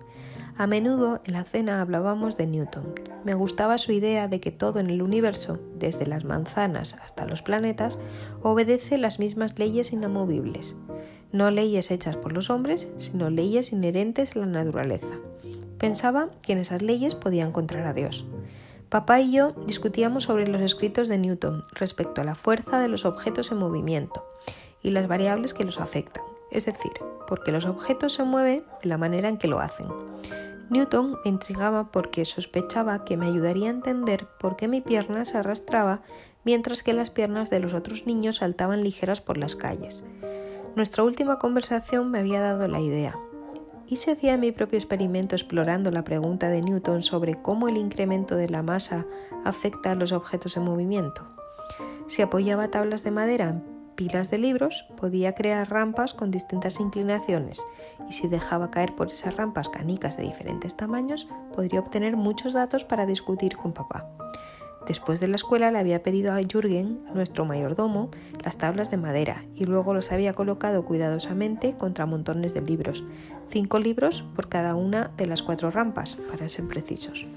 A 0.60 0.68
menudo 0.68 1.22
en 1.24 1.32
la 1.32 1.46
cena 1.46 1.80
hablábamos 1.80 2.36
de 2.36 2.46
Newton. 2.46 2.94
Me 3.24 3.34
gustaba 3.34 3.78
su 3.78 3.94
idea 3.94 4.28
de 4.28 4.42
que 4.42 4.52
todo 4.52 4.82
en 4.82 4.90
el 4.90 5.02
universo, 5.02 5.58
desde 5.76 6.06
las 6.06 6.26
manzanas 6.26 6.96
hasta 7.02 7.26
los 7.26 7.42
planetas, 7.42 7.98
obedece 8.42 8.98
las 8.98 9.20
mismas 9.20 9.58
leyes 9.58 9.94
inamovibles. 9.94 10.76
No 11.32 11.50
leyes 11.50 11.92
hechas 11.92 12.18
por 12.18 12.34
los 12.34 12.50
hombres, 12.50 12.90
sino 12.98 13.30
leyes 13.30 13.72
inherentes 13.72 14.36
a 14.36 14.40
la 14.40 14.48
naturaleza. 14.48 15.22
Pensaba 15.78 16.28
que 16.42 16.52
en 16.52 16.58
esas 16.58 16.82
leyes 16.82 17.16
podía 17.16 17.46
encontrar 17.46 17.88
a 17.88 17.94
Dios. 17.94 18.26
Papá 18.90 19.22
y 19.22 19.32
yo 19.32 19.54
discutíamos 19.66 20.26
sobre 20.26 20.46
los 20.46 20.62
escritos 20.62 21.08
de 21.08 21.20
Newton 21.20 21.64
respecto 21.72 22.20
a 22.20 22.26
la 22.26 22.36
fuerza 22.36 22.82
de 22.82 22.90
los 22.90 23.06
objetos 23.06 23.54
en 23.54 23.60
movimiento 23.60 24.28
y 24.84 24.92
las 24.92 25.08
variables 25.08 25.54
que 25.54 25.64
los 25.64 25.80
afectan, 25.80 26.26
es 26.52 26.66
decir, 26.66 26.92
porque 27.30 27.54
los 27.54 27.64
objetos 27.64 28.12
se 28.12 28.26
mueven 28.26 28.66
de 28.82 28.90
la 28.90 28.98
manera 28.98 29.30
en 29.30 29.38
que 29.38 29.48
lo 29.48 29.62
hacen. 29.62 29.88
Newton 30.70 31.18
me 31.24 31.30
intrigaba 31.32 31.92
porque 31.92 32.26
sospechaba 32.26 33.04
que 33.04 33.18
me 33.18 33.28
ayudaría 33.28 33.68
a 33.68 33.74
entender 33.74 34.28
por 34.40 34.56
qué 34.56 34.68
mi 34.68 34.82
pierna 34.82 35.26
se 35.26 35.38
arrastraba 35.38 36.02
mientras 36.46 36.84
que 36.84 36.94
las 36.94 37.10
piernas 37.10 37.50
de 37.50 37.60
los 37.60 37.74
otros 37.74 38.06
niños 38.06 38.38
saltaban 38.38 38.84
ligeras 38.84 39.20
por 39.22 39.38
las 39.38 39.56
calles. 39.56 40.04
Nuestra 40.76 41.04
última 41.04 41.40
conversación 41.40 42.12
me 42.12 42.20
había 42.20 42.40
dado 42.40 42.68
la 42.68 42.80
idea. 42.80 43.16
Y 43.88 43.96
se 43.96 44.12
hacía 44.12 44.38
mi 44.38 44.52
propio 44.52 44.78
experimento 44.78 45.36
explorando 45.36 45.90
la 45.90 46.04
pregunta 46.04 46.50
de 46.50 46.62
Newton 46.62 47.02
sobre 47.02 47.42
cómo 47.42 47.68
el 47.68 47.78
incremento 47.78 48.36
de 48.36 48.48
la 48.48 48.62
masa 48.62 49.08
afecta 49.46 49.92
a 49.92 49.96
los 49.96 50.12
objetos 50.12 50.56
en 50.58 50.64
movimiento. 50.64 51.28
Si 52.06 52.22
apoyaba 52.22 52.70
tablas 52.70 53.04
de 53.04 53.12
madera 53.12 53.62
pilas 54.00 54.32
de 54.32 54.38
libros, 54.38 54.86
podía 54.96 55.36
crear 55.36 55.70
rampas 55.70 56.14
con 56.14 56.32
distintas 56.32 56.80
inclinaciones 56.80 57.62
y 58.08 58.14
si 58.14 58.30
dejaba 58.30 58.72
caer 58.72 58.96
por 58.96 59.08
esas 59.08 59.36
rampas 59.36 59.68
canicas 59.68 60.16
de 60.16 60.24
diferentes 60.24 60.78
tamaños, 60.78 61.28
podría 61.54 61.82
obtener 61.82 62.16
muchos 62.16 62.54
datos 62.54 62.86
para 62.86 63.06
discutir 63.06 63.58
con 63.58 63.74
papá. 63.74 64.08
Después 64.88 65.20
de 65.20 65.28
la 65.28 65.36
escuela 65.36 65.70
le 65.70 65.80
había 65.80 66.02
pedido 66.02 66.32
a 66.32 66.40
Jürgen, 66.42 67.04
nuestro 67.14 67.44
mayordomo, 67.44 68.10
las 68.42 68.58
tablas 68.58 68.90
de 68.90 68.96
madera 68.96 69.44
y 69.54 69.66
luego 69.66 69.94
los 69.94 70.14
había 70.14 70.32
colocado 70.32 70.86
cuidadosamente 70.86 71.78
contra 71.78 72.06
montones 72.06 72.54
de 72.54 72.62
libros, 72.62 73.04
cinco 73.50 73.80
libros 73.80 74.24
por 74.34 74.48
cada 74.48 74.76
una 74.76 75.12
de 75.18 75.28
las 75.28 75.44
cuatro 75.44 75.72
rampas, 75.72 76.16
para 76.32 76.48
ser 76.48 76.70
precisos. 76.70 77.28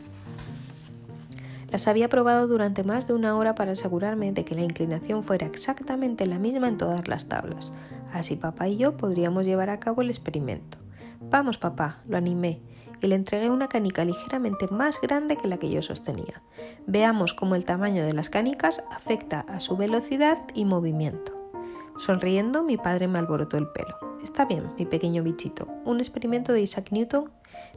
Las 1.72 1.88
había 1.88 2.10
probado 2.10 2.46
durante 2.48 2.84
más 2.84 3.06
de 3.08 3.14
una 3.14 3.34
hora 3.34 3.54
para 3.54 3.72
asegurarme 3.72 4.30
de 4.30 4.44
que 4.44 4.54
la 4.54 4.60
inclinación 4.60 5.24
fuera 5.24 5.46
exactamente 5.46 6.26
la 6.26 6.38
misma 6.38 6.68
en 6.68 6.76
todas 6.76 7.08
las 7.08 7.28
tablas. 7.28 7.72
Así 8.12 8.36
papá 8.36 8.68
y 8.68 8.76
yo 8.76 8.98
podríamos 8.98 9.46
llevar 9.46 9.70
a 9.70 9.80
cabo 9.80 10.02
el 10.02 10.10
experimento. 10.10 10.76
Vamos, 11.18 11.56
papá, 11.56 11.96
lo 12.06 12.18
animé 12.18 12.60
y 13.00 13.06
le 13.06 13.14
entregué 13.14 13.48
una 13.48 13.68
canica 13.68 14.04
ligeramente 14.04 14.68
más 14.68 15.00
grande 15.00 15.38
que 15.38 15.48
la 15.48 15.56
que 15.56 15.70
yo 15.70 15.80
sostenía. 15.80 16.42
Veamos 16.86 17.32
cómo 17.32 17.54
el 17.54 17.64
tamaño 17.64 18.04
de 18.04 18.12
las 18.12 18.28
canicas 18.28 18.84
afecta 18.90 19.40
a 19.40 19.58
su 19.58 19.78
velocidad 19.78 20.36
y 20.52 20.66
movimiento. 20.66 21.50
Sonriendo, 21.96 22.62
mi 22.62 22.76
padre 22.76 23.08
me 23.08 23.18
alborotó 23.18 23.56
el 23.56 23.68
pelo. 23.68 23.96
Está 24.22 24.44
bien, 24.44 24.66
mi 24.78 24.84
pequeño 24.84 25.22
bichito. 25.22 25.68
¿Un 25.86 26.00
experimento 26.00 26.52
de 26.52 26.60
Isaac 26.60 26.88
Newton? 26.90 27.30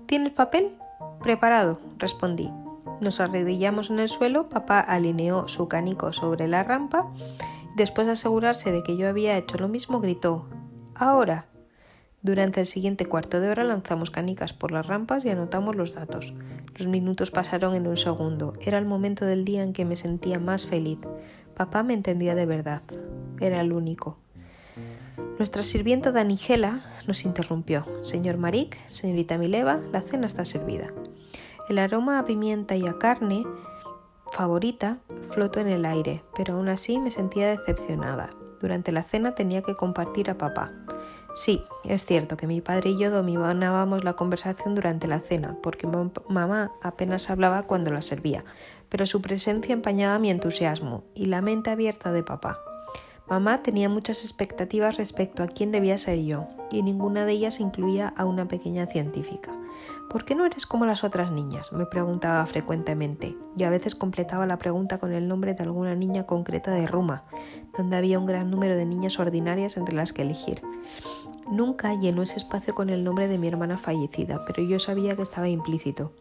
¿Tienes 0.05 0.33
papel? 0.33 0.75
Preparado, 1.21 1.79
respondí. 1.97 2.51
Nos 3.01 3.19
arrodillamos 3.19 3.89
en 3.89 3.99
el 3.99 4.09
suelo, 4.09 4.49
papá 4.49 4.79
alineó 4.79 5.47
su 5.47 5.67
canico 5.67 6.13
sobre 6.13 6.47
la 6.47 6.63
rampa. 6.63 7.11
Después 7.75 8.07
de 8.07 8.13
asegurarse 8.13 8.71
de 8.71 8.83
que 8.83 8.97
yo 8.97 9.09
había 9.09 9.37
hecho 9.37 9.57
lo 9.57 9.67
mismo, 9.67 9.99
gritó 9.99 10.47
Ahora. 10.95 11.47
Durante 12.21 12.61
el 12.61 12.65
siguiente 12.65 13.05
cuarto 13.05 13.39
de 13.39 13.49
hora 13.49 13.63
lanzamos 13.63 14.09
canicas 14.09 14.53
por 14.53 14.71
las 14.71 14.87
rampas 14.87 15.25
y 15.25 15.29
anotamos 15.29 15.75
los 15.75 15.93
datos. 15.93 16.33
Los 16.75 16.87
minutos 16.87 17.29
pasaron 17.29 17.75
en 17.75 17.85
un 17.85 17.97
segundo. 17.97 18.53
Era 18.61 18.79
el 18.79 18.85
momento 18.85 19.25
del 19.25 19.45
día 19.45 19.61
en 19.61 19.73
que 19.73 19.85
me 19.85 19.95
sentía 19.95 20.39
más 20.39 20.65
feliz. 20.65 20.97
Papá 21.55 21.83
me 21.83 21.93
entendía 21.93 22.33
de 22.33 22.45
verdad. 22.45 22.81
Era 23.39 23.61
el 23.61 23.73
único. 23.73 24.17
Nuestra 25.37 25.63
sirvienta 25.63 26.11
Danigela 26.11 26.81
nos 27.07 27.25
interrumpió. 27.25 27.85
Señor 28.01 28.37
Marik, 28.37 28.77
señorita 28.89 29.37
Mileva, 29.37 29.81
la 29.91 30.01
cena 30.01 30.27
está 30.27 30.45
servida. 30.45 30.93
El 31.67 31.79
aroma 31.79 32.19
a 32.19 32.25
pimienta 32.25 32.75
y 32.75 32.85
a 32.85 32.99
carne 32.99 33.43
favorita 34.31 34.99
flotó 35.31 35.59
en 35.59 35.67
el 35.67 35.85
aire, 35.85 36.23
pero 36.35 36.55
aún 36.55 36.69
así 36.69 36.99
me 36.99 37.09
sentía 37.09 37.47
decepcionada. 37.47 38.29
Durante 38.59 38.91
la 38.91 39.01
cena 39.03 39.33
tenía 39.33 39.61
que 39.61 39.75
compartir 39.75 40.29
a 40.29 40.37
papá. 40.37 40.71
Sí, 41.33 41.63
es 41.83 42.05
cierto 42.05 42.37
que 42.37 42.47
mi 42.47 42.61
padre 42.61 42.91
y 42.91 42.97
yo 42.97 43.11
dominábamos 43.11 44.03
la 44.03 44.13
conversación 44.13 44.75
durante 44.75 45.07
la 45.07 45.19
cena, 45.19 45.57
porque 45.61 45.87
mamá 46.29 46.71
apenas 46.81 47.29
hablaba 47.29 47.63
cuando 47.63 47.91
la 47.91 48.01
servía, 48.01 48.45
pero 48.89 49.05
su 49.05 49.21
presencia 49.21 49.73
empañaba 49.73 50.19
mi 50.19 50.29
entusiasmo 50.29 51.03
y 51.13 51.25
la 51.25 51.41
mente 51.41 51.71
abierta 51.71 52.11
de 52.11 52.23
papá. 52.23 52.59
Mamá 53.27 53.63
tenía 53.63 53.89
muchas 53.89 54.23
expectativas 54.23 54.97
respecto 54.97 55.41
a 55.41 55.47
quién 55.47 55.71
debía 55.71 55.97
ser 55.97 56.19
yo, 56.19 56.47
y 56.69 56.83
ninguna 56.83 57.25
de 57.25 57.31
ellas 57.31 57.59
incluía 57.59 58.13
a 58.15 58.23
una 58.25 58.47
pequeña 58.47 58.85
científica. 58.85 59.51
¿Por 60.11 60.25
qué 60.25 60.35
no 60.35 60.45
eres 60.45 60.67
como 60.67 60.85
las 60.85 61.03
otras 61.03 61.31
niñas? 61.31 61.71
me 61.73 61.87
preguntaba 61.87 62.45
frecuentemente, 62.45 63.35
y 63.57 63.63
a 63.63 63.71
veces 63.71 63.95
completaba 63.95 64.45
la 64.45 64.59
pregunta 64.59 64.99
con 64.99 65.11
el 65.11 65.27
nombre 65.27 65.55
de 65.55 65.63
alguna 65.63 65.95
niña 65.95 66.27
concreta 66.27 66.69
de 66.69 66.85
Ruma, 66.85 67.23
donde 67.75 67.97
había 67.97 68.19
un 68.19 68.27
gran 68.27 68.51
número 68.51 68.75
de 68.75 68.85
niñas 68.85 69.17
ordinarias 69.17 69.75
entre 69.75 69.95
las 69.95 70.13
que 70.13 70.21
elegir. 70.21 70.61
Nunca 71.49 71.97
llenó 71.99 72.21
ese 72.21 72.37
espacio 72.37 72.75
con 72.75 72.91
el 72.91 73.03
nombre 73.03 73.27
de 73.27 73.39
mi 73.39 73.47
hermana 73.47 73.77
fallecida, 73.77 74.45
pero 74.45 74.61
yo 74.61 74.77
sabía 74.77 75.15
que 75.15 75.23
estaba 75.23 75.49
implícito. 75.49 76.11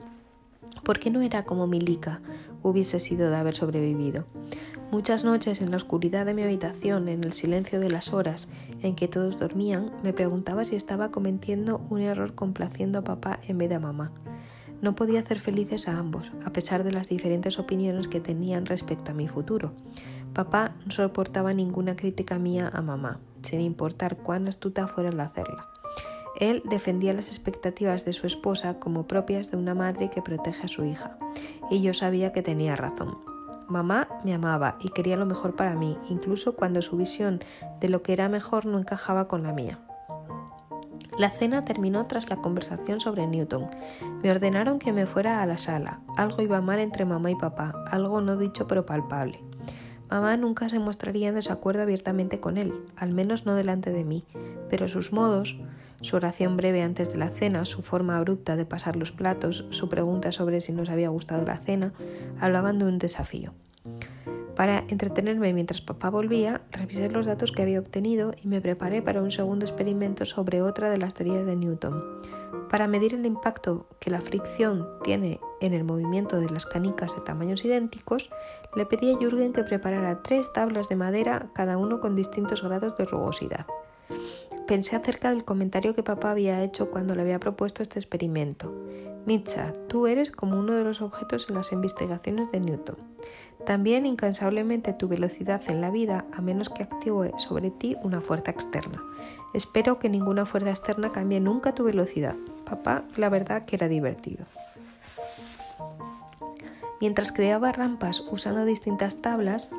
¿Por 0.83 0.99
qué 0.99 1.11
no 1.11 1.21
era 1.21 1.45
como 1.45 1.67
Milika 1.67 2.21
hubiese 2.63 2.99
sido 2.99 3.31
de 3.31 3.37
haber 3.37 3.55
sobrevivido? 3.55 4.25
Muchas 4.95 5.25
noches 5.25 5.61
en 5.61 5.73
la 5.73 5.77
oscuridad 5.77 6.25
de 6.25 6.35
mi 6.35 6.45
habitación, 6.45 7.09
en 7.09 7.25
el 7.25 7.33
silencio 7.33 7.81
de 7.81 7.91
las 7.91 8.13
horas 8.13 8.49
en 8.81 8.95
que 8.95 9.09
todos 9.09 9.41
dormían, 9.41 9.91
me 10.05 10.13
preguntaba 10.13 10.65
si 10.65 10.77
estaba 10.77 11.11
cometiendo 11.11 11.81
un 11.91 12.01
error 12.01 12.37
complaciendo 12.37 13.01
a 13.01 13.03
papá 13.03 13.41
en 13.49 13.59
vez 13.59 13.69
de 13.69 13.75
a 13.75 13.81
mamá. 13.81 14.13
No 14.83 14.95
podía 14.95 15.19
hacer 15.19 15.41
felices 15.41 15.89
a 15.89 15.99
ambos, 15.99 16.31
a 16.45 16.53
pesar 16.53 16.85
de 16.85 16.93
las 16.93 17.09
diferentes 17.09 17.59
opiniones 17.59 18.07
que 18.07 18.21
tenían 18.21 18.67
respecto 18.67 19.11
a 19.11 19.15
mi 19.15 19.27
futuro. 19.27 19.73
Papá 20.33 20.77
no 20.87 20.93
soportaba 20.93 21.53
ninguna 21.53 21.97
crítica 21.97 22.39
mía 22.39 22.71
a 22.73 22.81
mamá, 22.81 23.19
sin 23.43 23.63
importar 23.63 24.19
cuán 24.19 24.47
astuta 24.47 24.87
fuera 24.87 25.09
al 25.09 25.19
hacerla. 25.19 25.67
Él 26.39 26.63
defendía 26.71 27.15
las 27.15 27.27
expectativas 27.31 28.05
de 28.05 28.13
su 28.13 28.29
esposa 28.29 28.79
como 28.79 29.09
propias 29.09 29.51
de 29.51 29.57
una 29.57 29.75
madre 29.75 30.09
que 30.09 30.23
protege 30.23 30.67
a 30.67 30.69
su 30.69 30.85
hija, 30.85 31.19
y 31.69 31.83
yo 31.83 31.95
sabía 31.95 32.33
que 32.33 32.43
tenía 32.43 32.77
razón. 32.77 33.34
Mamá 33.69 34.09
me 34.25 34.35
amaba 34.35 34.77
y 34.81 34.91
quería 34.91 35.17
lo 35.17 35.27
mejor 35.27 35.57
para 35.57 35.75
mí, 35.75 35.99
incluso 36.09 36.55
cuando 36.55 36.83
su 36.83 36.97
visión 36.97 37.41
de 37.81 37.89
lo 37.89 38.03
que 38.03 38.13
era 38.13 38.29
mejor 38.29 38.67
no 38.67 38.79
encajaba 38.79 39.29
con 39.29 39.43
la 39.43 39.53
mía. 39.53 39.79
La 41.19 41.31
cena 41.31 41.63
terminó 41.63 42.07
tras 42.07 42.29
la 42.29 42.37
conversación 42.37 42.99
sobre 42.99 43.27
Newton. 43.27 43.69
Me 44.23 44.31
ordenaron 44.33 44.81
que 44.81 44.93
me 44.93 45.07
fuera 45.07 45.43
a 45.43 45.47
la 45.47 45.59
sala. 45.59 46.01
Algo 46.17 46.43
iba 46.43 46.61
mal 46.61 46.81
entre 46.81 47.05
mamá 47.05 47.31
y 47.31 47.37
papá, 47.37 47.85
algo 47.91 48.21
no 48.21 48.37
dicho 48.37 48.67
pero 48.67 48.85
palpable. 48.85 49.41
Mamá 50.11 50.37
nunca 50.37 50.69
se 50.69 50.79
mostraría 50.81 51.29
en 51.29 51.37
desacuerdo 51.37 51.83
abiertamente 51.83 52.41
con 52.41 52.57
él, 52.57 52.75
al 52.97 53.13
menos 53.13 53.47
no 53.47 53.55
delante 53.55 53.93
de 53.93 54.05
mí, 54.05 54.27
pero 54.69 54.89
sus 54.89 55.13
modos, 55.13 55.57
su 56.05 56.17
oración 56.17 56.59
breve 56.59 56.83
antes 56.83 57.11
de 57.11 57.19
la 57.19 57.31
cena, 57.31 57.65
su 57.65 57.81
forma 57.81 58.19
abrupta 58.19 58.57
de 58.57 58.67
pasar 58.67 58.95
los 58.95 59.11
platos, 59.11 59.65
su 59.71 59.89
pregunta 59.89 60.33
sobre 60.33 60.61
si 60.61 60.71
nos 60.73 60.91
había 60.91 61.09
gustado 61.09 61.47
la 61.47 61.57
cena, 61.57 61.95
hablaban 62.39 62.79
de 62.79 62.85
un 62.85 62.99
desafío. 62.99 63.55
Para 64.55 64.85
entretenerme 64.89 65.55
mientras 65.55 65.81
papá 65.81 66.11
volvía, 66.11 66.61
revisé 66.71 67.09
los 67.09 67.25
datos 67.25 67.53
que 67.53 67.63
había 67.63 67.81
obtenido 67.81 68.35
y 68.41 68.49
me 68.49 68.61
preparé 68.61 69.01
para 69.01 69.23
un 69.23 69.31
segundo 69.31 69.65
experimento 69.65 70.27
sobre 70.27 70.61
otra 70.61 70.91
de 70.91 70.99
las 70.99 71.15
teorías 71.15 71.47
de 71.47 71.57
Newton. 71.57 72.05
Para 72.69 72.87
medir 72.87 73.15
el 73.15 73.25
impacto 73.25 73.89
que 73.99 74.11
la 74.11 74.21
fricción 74.21 74.87
tiene 75.03 75.41
en 75.63 75.73
el 75.73 75.85
movimiento 75.85 76.39
de 76.39 76.51
las 76.51 76.67
canicas 76.67 77.17
de 77.17 77.23
tamaños 77.23 77.65
idénticos, 77.65 78.31
le 78.77 78.85
pedí 78.85 79.11
a 79.13 79.17
Jürgen 79.17 79.55
que 79.55 79.65
preparara 79.65 80.23
tres 80.23 80.53
tablas 80.53 80.91
de 80.91 80.97
madera, 80.97 81.49
cada 81.55 81.79
uno 81.79 82.01
con 82.01 82.15
distintos 82.15 82.63
grados 82.63 82.95
de 82.99 83.07
rugosidad. 83.07 83.65
Pensé 84.67 84.97
acerca 84.97 85.31
del 85.31 85.45
comentario 85.45 85.95
que 85.95 86.03
papá 86.03 86.31
había 86.31 86.63
hecho 86.63 86.91
cuando 86.91 87.15
le 87.15 87.23
había 87.23 87.39
propuesto 87.39 87.83
este 87.83 87.99
experimento. 87.99 88.73
Mitcha, 89.27 89.73
tú 89.89 90.07
eres 90.07 90.31
como 90.31 90.59
uno 90.59 90.75
de 90.75 90.85
los 90.85 91.01
objetos 91.03 91.47
en 91.49 91.55
las 91.55 91.73
investigaciones 91.73 92.51
de 92.51 92.61
Newton. 92.61 92.97
También 93.65 94.05
incansablemente 94.05 94.93
tu 94.93 95.09
velocidad 95.09 95.63
en 95.69 95.81
la 95.81 95.91
vida, 95.91 96.27
a 96.33 96.43
menos 96.43 96.69
que 96.69 96.83
actúe 96.83 97.31
sobre 97.39 97.71
ti 97.71 97.97
una 98.03 98.21
fuerza 98.21 98.51
externa. 98.51 99.03
Espero 99.55 99.99
que 99.99 100.11
ninguna 100.11 100.45
fuerza 100.45 100.71
externa 100.71 101.13
cambie 101.13 101.41
nunca 101.41 101.75
tu 101.75 101.85
velocidad. 101.85 102.37
Papá, 102.65 103.05
la 103.17 103.31
verdad 103.31 103.65
que 103.65 103.77
era 103.77 103.89
divertido. 103.89 104.45
Mientras 107.01 107.33
creaba 107.33 107.73
rampas 107.73 108.23
usando 108.31 108.65
distintas 108.65 109.23
tablas, 109.23 109.71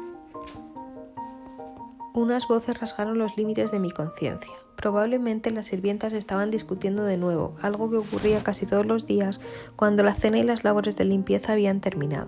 unas 2.22 2.48
voces 2.48 2.80
rasgaron 2.80 3.18
los 3.18 3.36
límites 3.38 3.72
de 3.72 3.80
mi 3.80 3.92
conciencia. 3.92 4.54
Probablemente 4.76 5.52
las 5.52 5.68
sirvientas 5.68 6.14
estaban 6.14 6.52
discutiendo 6.52 7.04
de 7.04 7.18
nuevo, 7.18 7.56
algo 7.62 7.90
que 7.90 7.98
ocurría 7.98 8.42
casi 8.42 8.66
todos 8.66 8.86
los 8.86 9.06
días 9.06 9.42
cuando 9.76 10.04
la 10.04 10.14
cena 10.14 10.38
y 10.38 10.44
las 10.44 10.64
labores 10.64 10.96
de 10.96 11.06
limpieza 11.06 11.54
habían 11.54 11.82
terminado. 11.82 12.28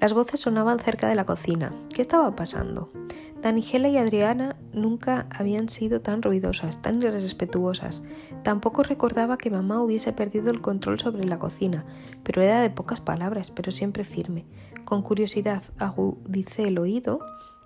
Las 0.00 0.12
voces 0.12 0.40
sonaban 0.40 0.78
cerca 0.78 1.08
de 1.08 1.14
la 1.14 1.24
cocina. 1.24 1.72
¿Qué 1.94 2.02
estaba 2.02 2.34
pasando? 2.34 2.90
Danigela 3.40 3.88
y 3.90 3.98
Adriana 3.98 4.56
nunca 4.72 5.26
habían 5.30 5.68
sido 5.68 6.00
tan 6.00 6.22
ruidosas, 6.22 6.80
tan 6.80 7.02
irrespetuosas. 7.02 8.02
Tampoco 8.42 8.82
recordaba 8.82 9.36
que 9.36 9.50
mamá 9.50 9.82
hubiese 9.82 10.14
perdido 10.14 10.50
el 10.50 10.62
control 10.62 10.98
sobre 10.98 11.24
la 11.24 11.38
cocina, 11.38 11.84
pero 12.22 12.40
era 12.40 12.62
de 12.62 12.70
pocas 12.70 13.02
palabras, 13.02 13.50
pero 13.50 13.70
siempre 13.70 14.02
firme. 14.02 14.46
Con 14.86 15.02
curiosidad 15.02 15.62
agudicé 15.78 16.68
el 16.68 16.78
oído, 16.78 17.20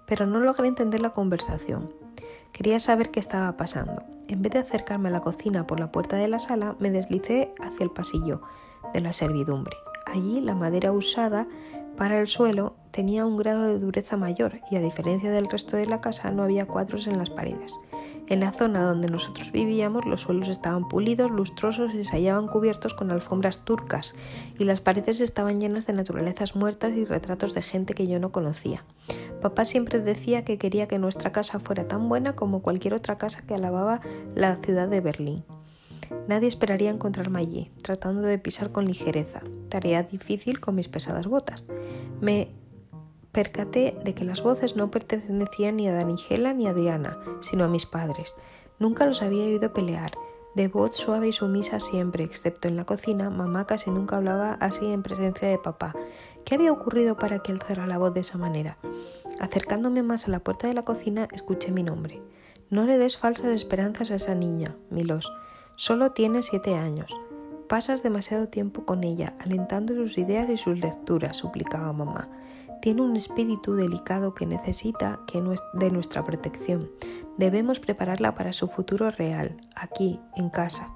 pero 0.09 0.27
no 0.27 0.41
logré 0.41 0.67
entender 0.67 1.01
la 1.01 1.11
conversación. 1.11 1.93
Quería 2.53 2.81
saber 2.81 3.11
qué 3.11 3.21
estaba 3.21 3.57
pasando. 3.57 4.03
En 4.27 4.43
vez 4.43 4.53
de 4.53 4.59
acercarme 4.61 5.11
a 5.11 5.13
la 5.13 5.21
cocina 5.21 5.67
por 5.67 5.79
la 5.79 5.93
puerta 5.93 6.17
de 6.17 6.29
la 6.29 6.39
sala, 6.39 6.75
me 6.81 6.91
deslicé 6.91 7.55
hacia 7.61 7.85
el 7.85 7.91
pasillo 7.91 8.41
de 8.95 9.03
la 9.03 9.13
servidumbre. 9.13 9.77
Allí 10.07 10.41
la 10.41 10.55
madera 10.55 10.93
usada 10.93 11.47
para 11.99 12.21
el 12.21 12.29
suelo 12.29 12.77
tenía 12.93 13.27
un 13.27 13.37
grado 13.37 13.65
de 13.65 13.81
dureza 13.81 14.17
mayor 14.17 14.61
y 14.71 14.77
a 14.77 14.81
diferencia 14.81 15.33
del 15.33 15.51
resto 15.51 15.77
de 15.77 15.87
la 15.87 16.01
casa 16.01 16.31
no 16.31 16.45
había 16.45 16.67
cuadros 16.67 17.09
en 17.09 17.19
las 17.19 17.29
paredes. 17.29 17.75
En 18.29 18.39
la 18.39 18.53
zona 18.53 18.85
donde 18.85 19.09
nosotros 19.09 19.51
vivíamos 19.51 20.07
los 20.07 20.21
suelos 20.21 20.49
estaban 20.49 20.87
pulidos, 20.87 21.33
lustrosos 21.33 21.93
y 21.95 22.05
se 22.05 22.13
hallaban 22.13 22.47
cubiertos 22.47 22.95
con 22.95 23.11
alfombras 23.11 23.65
turcas 23.65 24.15
y 24.59 24.65
las 24.65 24.81
paredes 24.81 25.21
estaban 25.21 25.59
llenas 25.59 25.89
de 25.89 25.93
naturalezas 25.93 26.55
muertas 26.55 26.95
y 26.95 27.05
retratos 27.05 27.53
de 27.53 27.63
gente 27.63 27.95
que 27.95 28.07
yo 28.07 28.21
no 28.21 28.31
conocía. 28.31 28.85
Papá 29.43 29.65
siempre 29.65 29.99
decía 29.99 30.45
que 30.45 30.57
quería 30.57 30.87
que 30.87 31.01
nuestra 31.01 31.33
casa 31.33 31.59
fuera 31.59 31.89
tan 31.89 32.09
buena 32.09 32.37
como 32.37 32.63
cualquier 32.63 32.95
otra 32.95 33.19
casa 33.19 33.43
que 33.45 33.55
alababa 33.55 34.01
la 34.37 34.57
ciudad 34.57 34.89
de 34.89 35.01
Berlín. 35.01 35.45
Nadie 36.27 36.49
esperaría 36.49 36.91
encontrarme 36.91 37.41
allí, 37.41 37.71
tratando 37.83 38.23
de 38.23 38.39
pisar 38.39 38.73
con 38.73 38.87
ligereza, 38.87 39.43
tarea 39.69 40.03
difícil 40.03 40.61
con 40.61 40.75
mis 40.75 40.89
pesadas 40.89 41.27
botas. 41.27 41.65
Me 42.21 42.51
percaté 43.33 43.97
de 44.05 44.15
que 44.15 44.25
las 44.25 44.43
voces 44.43 44.77
no 44.77 44.91
pertenecían 44.91 45.77
ni 45.77 45.89
a 45.89 45.95
Danigela 45.95 46.55
ni 46.55 46.67
a 46.67 46.71
Adriana, 46.71 47.19
sino 47.41 47.65
a 47.65 47.69
mis 47.69 47.87
padres. 47.87 48.35
Nunca 48.79 49.07
los 49.07 49.23
había 49.23 49.45
oído 49.45 49.73
pelear, 49.73 50.13
de 50.55 50.67
voz 50.67 50.97
suave 50.97 51.29
y 51.29 51.33
sumisa 51.33 51.79
siempre, 51.79 52.25
excepto 52.25 52.67
en 52.67 52.77
la 52.77 52.85
cocina, 52.85 53.31
mamá 53.31 53.67
casi 53.67 53.91
nunca 53.91 54.17
hablaba 54.17 54.55
así 54.55 54.87
en 54.87 55.05
presencia 55.05 55.47
de 55.47 55.57
papá. 55.57 55.95
¿Qué 56.45 56.57
había 56.57 56.73
ocurrido 56.73 57.17
para 57.17 57.39
que 57.39 57.53
alzara 57.53 57.87
la 57.87 57.99
voz 57.99 58.13
de 58.13 58.21
esa 58.21 58.39
manera? 58.39 58.77
Acercándome 59.39 60.03
más 60.03 60.27
a 60.27 60.33
la 60.33 60.41
puerta 60.41 60.67
de 60.67 60.75
la 60.75 60.85
cocina, 60.85 61.29
escuché 61.33 61.71
mi 61.71 61.85
nombre. 61.85 62.21
No 62.71 62.87
le 62.87 62.99
des 62.99 63.19
falsas 63.19 63.53
esperanzas 63.53 64.11
a 64.11 64.17
esa 64.17 64.35
niña, 64.35 64.75
Milos. 64.91 65.33
Solo 65.81 66.11
tiene 66.11 66.43
siete 66.43 66.75
años. 66.75 67.09
Pasas 67.69 68.03
demasiado 68.03 68.49
tiempo 68.49 68.85
con 68.85 69.05
ella, 69.05 69.37
alentando 69.39 69.95
sus 69.95 70.19
ideas 70.19 70.51
y 70.51 70.57
sus 70.57 70.81
lecturas, 70.81 71.37
suplicaba 71.37 71.93
mamá. 71.93 72.29
Tiene 72.83 73.03
un 73.03 73.15
espíritu 73.15 73.77
delicado 73.77 74.35
que 74.35 74.45
necesita 74.45 75.21
de 75.75 75.91
nuestra 75.93 76.25
protección. 76.25 76.91
Debemos 77.37 77.79
prepararla 77.79 78.35
para 78.35 78.53
su 78.53 78.67
futuro 78.67 79.09
real, 79.11 79.57
aquí, 79.77 80.19
en 80.35 80.51
casa. 80.51 80.93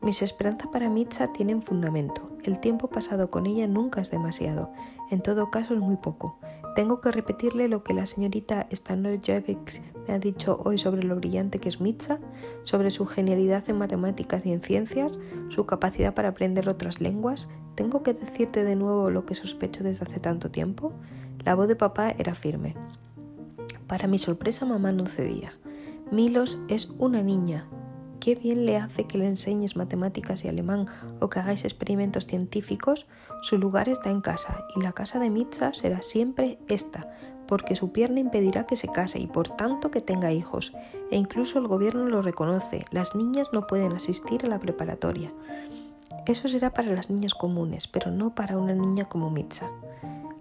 Mis 0.00 0.22
esperanzas 0.22 0.68
para 0.68 0.88
Mitza 0.88 1.30
tienen 1.30 1.60
fundamento. 1.60 2.38
El 2.44 2.60
tiempo 2.60 2.88
pasado 2.88 3.30
con 3.30 3.44
ella 3.44 3.66
nunca 3.66 4.00
es 4.00 4.10
demasiado. 4.10 4.72
En 5.10 5.20
todo 5.20 5.50
caso 5.50 5.74
es 5.74 5.80
muy 5.80 5.98
poco. 5.98 6.38
Tengo 6.74 7.02
que 7.02 7.12
repetirle 7.12 7.68
lo 7.68 7.84
que 7.84 7.92
la 7.92 8.06
señorita 8.06 8.68
Stanojevic 8.72 9.82
me 10.06 10.14
ha 10.14 10.18
dicho 10.18 10.60
hoy 10.64 10.78
sobre 10.78 11.02
lo 11.02 11.16
brillante 11.16 11.58
que 11.58 11.68
es 11.68 11.80
Mitza, 11.80 12.18
sobre 12.62 12.90
su 12.90 13.06
genialidad 13.06 13.68
en 13.68 13.78
matemáticas 13.78 14.44
y 14.44 14.52
en 14.52 14.62
ciencias, 14.62 15.18
su 15.48 15.66
capacidad 15.66 16.14
para 16.14 16.28
aprender 16.28 16.68
otras 16.68 17.00
lenguas. 17.00 17.48
¿Tengo 17.74 18.02
que 18.02 18.14
decirte 18.14 18.64
de 18.64 18.76
nuevo 18.76 19.10
lo 19.10 19.26
que 19.26 19.34
sospecho 19.34 19.82
desde 19.82 20.04
hace 20.04 20.20
tanto 20.20 20.50
tiempo? 20.50 20.92
La 21.44 21.54
voz 21.54 21.68
de 21.68 21.76
papá 21.76 22.10
era 22.10 22.34
firme. 22.34 22.74
Para 23.86 24.08
mi 24.08 24.18
sorpresa 24.18 24.64
mamá 24.64 24.92
no 24.92 25.06
cedía. 25.06 25.52
Milos 26.10 26.58
es 26.68 26.90
una 26.98 27.22
niña, 27.22 27.68
qué 28.24 28.36
bien 28.36 28.64
le 28.64 28.78
hace 28.78 29.04
que 29.04 29.18
le 29.18 29.26
enseñes 29.26 29.76
matemáticas 29.76 30.46
y 30.46 30.48
alemán 30.48 30.86
o 31.20 31.28
que 31.28 31.40
hagáis 31.40 31.64
experimentos 31.64 32.26
científicos, 32.26 33.06
su 33.42 33.58
lugar 33.58 33.90
está 33.90 34.08
en 34.08 34.22
casa 34.22 34.64
y 34.74 34.80
la 34.80 34.92
casa 34.92 35.18
de 35.18 35.28
Mitza 35.28 35.74
será 35.74 36.00
siempre 36.00 36.58
esta, 36.66 37.06
porque 37.46 37.76
su 37.76 37.92
pierna 37.92 38.20
impedirá 38.20 38.64
que 38.64 38.76
se 38.76 38.88
case 38.88 39.18
y 39.18 39.26
por 39.26 39.50
tanto 39.50 39.90
que 39.90 40.00
tenga 40.00 40.32
hijos, 40.32 40.72
e 41.10 41.18
incluso 41.18 41.58
el 41.58 41.68
gobierno 41.68 42.06
lo 42.06 42.22
reconoce, 42.22 42.86
las 42.92 43.14
niñas 43.14 43.48
no 43.52 43.66
pueden 43.66 43.92
asistir 43.92 44.46
a 44.46 44.48
la 44.48 44.58
preparatoria. 44.58 45.30
Eso 46.24 46.48
será 46.48 46.72
para 46.72 46.94
las 46.94 47.10
niñas 47.10 47.34
comunes, 47.34 47.88
pero 47.88 48.10
no 48.10 48.34
para 48.34 48.56
una 48.56 48.72
niña 48.72 49.04
como 49.04 49.28
Mitza. 49.28 49.68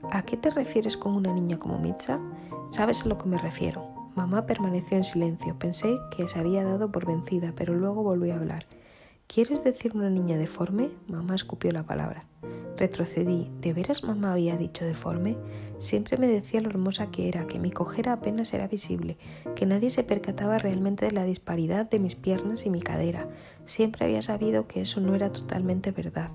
¿A 0.10 0.22
qué 0.22 0.38
te 0.38 0.52
refieres 0.52 0.96
con 0.96 1.16
una 1.16 1.34
niña 1.34 1.58
como 1.58 1.80
Mitza? 1.80 2.22
Sabes 2.70 3.04
a 3.04 3.10
lo 3.10 3.18
que 3.18 3.28
me 3.28 3.38
refiero. 3.38 4.03
Mamá 4.16 4.46
permaneció 4.46 4.98
en 4.98 5.04
silencio. 5.04 5.58
Pensé 5.58 5.98
que 6.16 6.28
se 6.28 6.40
había 6.40 6.64
dado 6.64 6.92
por 6.92 7.06
vencida, 7.08 7.54
pero 7.56 7.74
luego 7.74 8.04
volvió 8.04 8.34
a 8.34 8.38
hablar. 8.38 8.68
¿Quieres 9.28 9.64
decir 9.64 9.96
una 9.96 10.10
niña 10.12 10.38
deforme? 10.38 10.92
Mamá 11.08 11.34
escupió 11.34 11.72
la 11.72 11.84
palabra. 11.84 12.28
Retrocedí. 12.78 13.50
¿De 13.62 13.74
veras 13.74 14.04
mamá 14.04 14.34
había 14.34 14.58
dicho 14.58 14.86
deforme? 14.86 15.38
Siempre 15.80 16.18
me 16.18 16.28
decía 16.28 16.62
lo 16.62 16.70
hermosa 16.70 17.10
que 17.10 17.28
era, 17.28 17.48
que 17.48 17.60
mi 17.60 17.72
cojera 17.72 18.14
apenas 18.14 18.54
era 18.54 18.68
visible, 18.68 19.18
que 19.56 19.66
nadie 19.66 19.90
se 19.90 20.04
percataba 20.04 20.60
realmente 20.60 21.06
de 21.06 21.12
la 21.12 21.24
disparidad 21.24 21.90
de 21.90 22.00
mis 22.00 22.16
piernas 22.16 22.66
y 22.68 22.70
mi 22.70 22.82
cadera. 22.82 23.28
Siempre 23.66 24.06
había 24.06 24.22
sabido 24.22 24.68
que 24.68 24.82
eso 24.82 25.02
no 25.02 25.16
era 25.16 25.32
totalmente 25.32 25.92
verdad. 25.92 26.30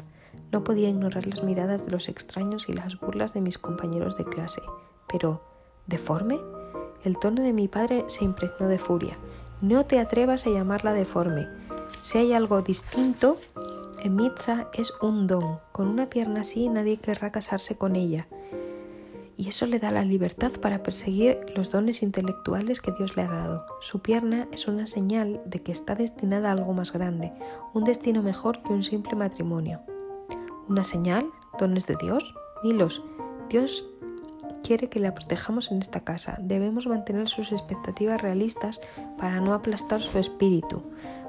No 0.50 0.64
podía 0.64 0.88
ignorar 0.88 1.26
las 1.26 1.44
miradas 1.44 1.84
de 1.84 1.92
los 1.92 2.08
extraños 2.08 2.68
y 2.68 2.72
las 2.72 2.98
burlas 2.98 3.34
de 3.34 3.40
mis 3.40 3.58
compañeros 3.58 4.16
de 4.16 4.24
clase. 4.24 4.62
Pero, 5.08 5.42
¿deforme? 5.86 6.40
El 7.04 7.18
tono 7.18 7.42
de 7.42 7.52
mi 7.52 7.68
padre 7.68 8.04
se 8.08 8.24
impregnó 8.24 8.68
de 8.68 8.78
furia. 8.78 9.18
No 9.60 9.86
te 9.86 9.98
atrevas 9.98 10.46
a 10.46 10.50
llamarla 10.50 10.92
deforme. 10.92 11.46
Si 12.00 12.18
hay 12.18 12.32
algo 12.32 12.60
distinto, 12.60 13.38
en 14.02 14.18
es 14.74 14.92
un 15.02 15.26
don. 15.26 15.58
Con 15.72 15.88
una 15.88 16.08
pierna 16.08 16.42
así 16.42 16.68
nadie 16.68 16.98
querrá 16.98 17.32
casarse 17.32 17.76
con 17.76 17.96
ella. 17.96 18.28
Y 19.36 19.48
eso 19.48 19.66
le 19.66 19.78
da 19.78 19.90
la 19.90 20.04
libertad 20.04 20.52
para 20.60 20.82
perseguir 20.82 21.38
los 21.54 21.70
dones 21.70 22.02
intelectuales 22.02 22.80
que 22.80 22.92
Dios 22.92 23.16
le 23.16 23.22
ha 23.22 23.28
dado. 23.28 23.66
Su 23.80 24.00
pierna 24.00 24.48
es 24.50 24.66
una 24.66 24.86
señal 24.86 25.40
de 25.46 25.60
que 25.62 25.72
está 25.72 25.94
destinada 25.94 26.48
a 26.48 26.52
algo 26.52 26.72
más 26.74 26.92
grande, 26.92 27.32
un 27.74 27.84
destino 27.84 28.22
mejor 28.22 28.62
que 28.62 28.72
un 28.72 28.82
simple 28.82 29.14
matrimonio. 29.14 29.80
¿Una 30.68 30.84
señal? 30.84 31.30
¿Dones 31.58 31.86
de 31.86 31.96
Dios? 32.00 32.34
Milos, 32.64 33.02
Dios 33.48 33.86
quiere 34.62 34.88
que 34.88 35.00
la 35.00 35.14
protejamos 35.14 35.70
en 35.70 35.80
esta 35.80 36.00
casa. 36.00 36.38
Debemos 36.40 36.86
mantener 36.86 37.28
sus 37.28 37.52
expectativas 37.52 38.20
realistas 38.20 38.80
para 39.16 39.40
no 39.40 39.54
aplastar 39.54 40.00
su 40.00 40.18
espíritu. 40.18 40.82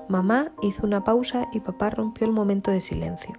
Mamá 0.08 0.52
hizo 0.62 0.86
una 0.86 1.04
pausa 1.04 1.48
y 1.54 1.60
papá 1.60 1.90
rompió 1.90 2.26
el 2.26 2.34
momento 2.34 2.72
de 2.72 2.82
silencio. 2.82 3.34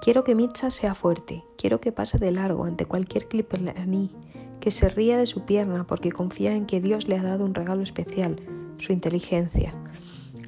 Quiero 0.00 0.24
que 0.24 0.34
Mitcha 0.34 0.70
sea 0.70 0.94
fuerte, 0.94 1.44
quiero 1.58 1.80
que 1.80 1.92
pase 1.92 2.16
de 2.16 2.32
largo 2.32 2.64
ante 2.64 2.86
cualquier 2.86 3.28
clipperlaní, 3.28 4.10
que 4.58 4.70
se 4.70 4.88
ría 4.88 5.18
de 5.18 5.26
su 5.26 5.44
pierna 5.44 5.86
porque 5.86 6.10
confía 6.10 6.54
en 6.56 6.64
que 6.64 6.80
Dios 6.80 7.06
le 7.06 7.18
ha 7.18 7.22
dado 7.22 7.44
un 7.44 7.54
regalo 7.54 7.82
especial, 7.82 8.40
su 8.78 8.92
inteligencia. 8.92 9.74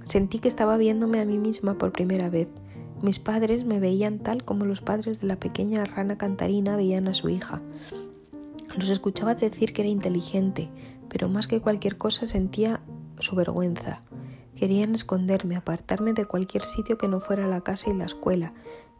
Sentí 0.05 0.39
que 0.39 0.49
estaba 0.49 0.79
viéndome 0.79 1.21
a 1.21 1.27
mí 1.27 1.39
misma 1.39 1.77
por 1.77 1.93
primera 1.93 2.31
vez. 2.31 2.49
Mis 3.03 3.19
padres 3.19 3.65
me 3.65 3.79
veían 3.79 4.21
tal 4.21 4.45
como 4.45 4.65
los 4.65 4.81
padres 4.81 5.21
de 5.21 5.27
la 5.27 5.37
pequeña 5.37 5.85
rana 5.85 6.17
cantarina 6.17 6.77
veían 6.77 7.09
a 7.09 7.15
su 7.15 7.29
hija. 7.29 7.61
Los 8.77 8.89
escuchaba 8.89 9.35
decir 9.35 9.73
que 9.73 9.83
era 9.83 9.91
inteligente, 9.91 10.71
pero 11.09 11.29
más 11.29 11.47
que 11.47 11.61
cualquier 11.61 11.99
cosa 11.99 12.27
sentía 12.27 12.81
su 13.19 13.37
vergüenza. 13.37 14.03
Querían 14.57 14.95
esconderme, 14.95 15.57
apartarme 15.57 16.13
de 16.13 16.25
cualquier 16.25 16.65
sitio 16.65 16.97
que 16.97 17.09
no 17.09 17.21
fuera 17.21 17.47
la 17.47 17.61
casa 17.61 17.91
y 17.91 17.95
la 17.95 18.05
escuela. 18.05 18.53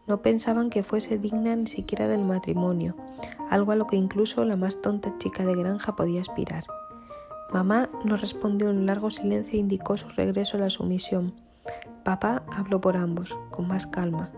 No 0.07 0.21
pensaban 0.21 0.69
que 0.69 0.83
fuese 0.83 1.17
digna 1.17 1.55
ni 1.55 1.67
siquiera 1.67 2.07
del 2.07 2.23
matrimonio, 2.23 2.95
algo 3.49 3.71
a 3.71 3.75
lo 3.75 3.87
que 3.87 3.95
incluso 3.95 4.43
la 4.43 4.57
más 4.57 4.81
tonta 4.81 5.17
chica 5.17 5.45
de 5.45 5.55
granja 5.55 5.95
podía 5.95 6.21
aspirar. 6.21 6.65
Mamá 7.51 7.89
no 8.03 8.17
respondió 8.17 8.69
en 8.69 8.77
un 8.79 8.85
largo 8.85 9.09
silencio 9.09 9.55
e 9.55 9.61
indicó 9.61 9.95
su 9.95 10.09
regreso 10.09 10.57
a 10.57 10.61
la 10.61 10.69
sumisión. 10.69 11.33
Papá 12.03 12.43
habló 12.51 12.81
por 12.81 12.97
ambos, 12.97 13.37
con 13.49 13.67
más 13.67 13.87
calma. 13.87 14.31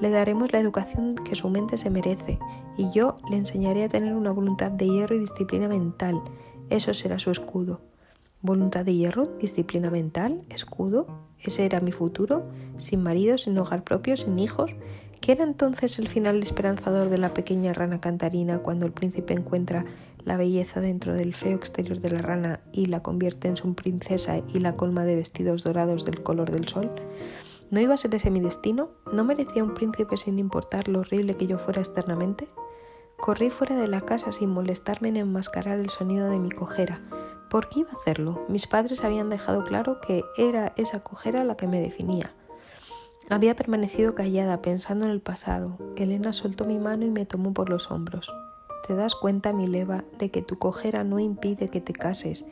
Le 0.00 0.08
daremos 0.08 0.52
la 0.52 0.60
educación 0.60 1.14
que 1.14 1.36
su 1.36 1.50
mente 1.50 1.76
se 1.76 1.90
merece 1.90 2.38
y 2.78 2.90
yo 2.90 3.16
le 3.30 3.36
enseñaré 3.36 3.84
a 3.84 3.88
tener 3.90 4.14
una 4.14 4.30
voluntad 4.30 4.70
de 4.70 4.88
hierro 4.88 5.14
y 5.14 5.18
disciplina 5.18 5.68
mental. 5.68 6.22
Eso 6.70 6.94
será 6.94 7.18
su 7.18 7.30
escudo. 7.30 7.80
¿Voluntad 8.40 8.86
de 8.86 8.94
hierro? 8.94 9.26
¿Disciplina 9.26 9.90
mental? 9.90 10.40
¿Escudo? 10.48 11.06
¿Ese 11.38 11.66
era 11.66 11.80
mi 11.80 11.92
futuro? 11.92 12.44
¿Sin 12.78 13.02
marido, 13.02 13.36
sin 13.36 13.58
hogar 13.58 13.84
propio, 13.84 14.16
sin 14.16 14.38
hijos? 14.38 14.74
¿Qué 15.20 15.32
era 15.32 15.44
entonces 15.44 15.98
el 15.98 16.08
final 16.08 16.42
esperanzador 16.42 17.10
de 17.10 17.18
la 17.18 17.34
pequeña 17.34 17.74
rana 17.74 18.00
cantarina 18.00 18.60
cuando 18.60 18.86
el 18.86 18.92
príncipe 18.92 19.34
encuentra 19.34 19.84
la 20.24 20.38
belleza 20.38 20.80
dentro 20.80 21.12
del 21.12 21.34
feo 21.34 21.56
exterior 21.56 21.98
de 21.98 22.10
la 22.10 22.22
rana 22.22 22.60
y 22.72 22.86
la 22.86 23.02
convierte 23.02 23.48
en 23.48 23.56
su 23.56 23.74
princesa 23.74 24.40
y 24.54 24.60
la 24.60 24.76
colma 24.76 25.04
de 25.04 25.16
vestidos 25.16 25.62
dorados 25.62 26.06
del 26.06 26.22
color 26.22 26.50
del 26.50 26.66
sol? 26.66 26.90
¿No 27.70 27.78
iba 27.80 27.94
a 27.94 27.96
ser 27.96 28.12
ese 28.16 28.32
mi 28.32 28.40
destino? 28.40 28.90
¿No 29.12 29.22
merecía 29.22 29.62
un 29.62 29.74
príncipe 29.74 30.16
sin 30.16 30.40
importar 30.40 30.88
lo 30.88 31.00
horrible 31.00 31.36
que 31.36 31.46
yo 31.46 31.56
fuera 31.56 31.80
externamente? 31.80 32.48
Corrí 33.20 33.48
fuera 33.48 33.76
de 33.76 33.86
la 33.86 34.00
casa 34.00 34.32
sin 34.32 34.50
molestarme 34.50 35.08
en 35.08 35.18
enmascarar 35.18 35.78
el 35.78 35.88
sonido 35.88 36.28
de 36.28 36.40
mi 36.40 36.50
cojera. 36.50 37.00
¿Por 37.48 37.68
qué 37.68 37.80
iba 37.80 37.90
a 37.90 38.00
hacerlo? 38.00 38.44
Mis 38.48 38.66
padres 38.66 39.04
habían 39.04 39.30
dejado 39.30 39.62
claro 39.62 40.00
que 40.00 40.24
era 40.36 40.72
esa 40.76 41.04
cojera 41.04 41.44
la 41.44 41.56
que 41.56 41.68
me 41.68 41.80
definía. 41.80 42.34
Había 43.28 43.54
permanecido 43.54 44.16
callada 44.16 44.62
pensando 44.62 45.04
en 45.04 45.12
el 45.12 45.20
pasado. 45.20 45.78
Elena 45.96 46.32
soltó 46.32 46.64
mi 46.64 46.78
mano 46.78 47.04
y 47.04 47.10
me 47.10 47.24
tomó 47.24 47.54
por 47.54 47.70
los 47.70 47.92
hombros. 47.92 48.32
¿Te 48.88 48.96
das 48.96 49.14
cuenta, 49.14 49.52
mi 49.52 49.68
leva, 49.68 50.02
de 50.18 50.32
que 50.32 50.42
tu 50.42 50.58
cojera 50.58 51.04
no 51.04 51.20
impide 51.20 51.68
que 51.68 51.80
te 51.80 51.92
cases, 51.92 52.46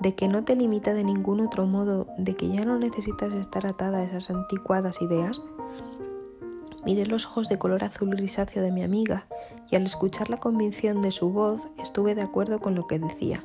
de 0.00 0.14
que 0.14 0.28
no 0.28 0.44
te 0.44 0.56
limita 0.56 0.94
de 0.94 1.04
ningún 1.04 1.40
otro 1.40 1.66
modo, 1.66 2.06
de 2.18 2.34
que 2.34 2.48
ya 2.48 2.64
no 2.64 2.78
necesitas 2.78 3.32
estar 3.32 3.66
atada 3.66 3.98
a 3.98 4.04
esas 4.04 4.30
anticuadas 4.30 5.02
ideas? 5.02 5.42
Miré 6.84 7.06
los 7.06 7.26
ojos 7.26 7.48
de 7.48 7.58
color 7.58 7.84
azul 7.84 8.10
grisáceo 8.10 8.62
de 8.62 8.72
mi 8.72 8.82
amiga 8.82 9.26
y 9.70 9.76
al 9.76 9.84
escuchar 9.84 10.30
la 10.30 10.38
convicción 10.38 11.00
de 11.00 11.10
su 11.10 11.30
voz 11.30 11.68
estuve 11.78 12.14
de 12.14 12.22
acuerdo 12.22 12.60
con 12.60 12.74
lo 12.74 12.86
que 12.86 12.98
decía. 12.98 13.42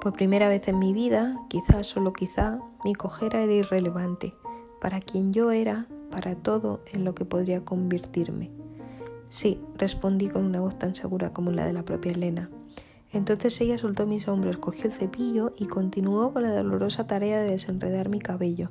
Por 0.00 0.12
primera 0.12 0.48
vez 0.48 0.66
en 0.68 0.78
mi 0.78 0.92
vida, 0.92 1.36
quizá 1.48 1.84
solo 1.84 2.12
quizá, 2.12 2.58
mi 2.84 2.94
cojera 2.94 3.40
era 3.40 3.52
irrelevante 3.52 4.34
para 4.82 4.98
quien 4.98 5.32
yo 5.32 5.52
era, 5.52 5.86
para 6.10 6.34
todo 6.34 6.80
en 6.92 7.04
lo 7.04 7.14
que 7.14 7.24
podría 7.24 7.64
convertirme. 7.64 8.50
Sí, 9.28 9.60
respondí 9.76 10.28
con 10.28 10.44
una 10.44 10.60
voz 10.60 10.76
tan 10.76 10.96
segura 10.96 11.32
como 11.32 11.52
la 11.52 11.64
de 11.64 11.72
la 11.72 11.84
propia 11.84 12.10
Elena. 12.10 12.50
Entonces 13.12 13.60
ella 13.60 13.78
soltó 13.78 14.06
mis 14.06 14.26
hombros, 14.28 14.56
cogió 14.56 14.86
el 14.86 14.92
cepillo 14.92 15.52
y 15.58 15.66
continuó 15.66 16.32
con 16.32 16.44
la 16.44 16.54
dolorosa 16.54 17.06
tarea 17.06 17.40
de 17.40 17.50
desenredar 17.50 18.08
mi 18.08 18.18
cabello. 18.18 18.70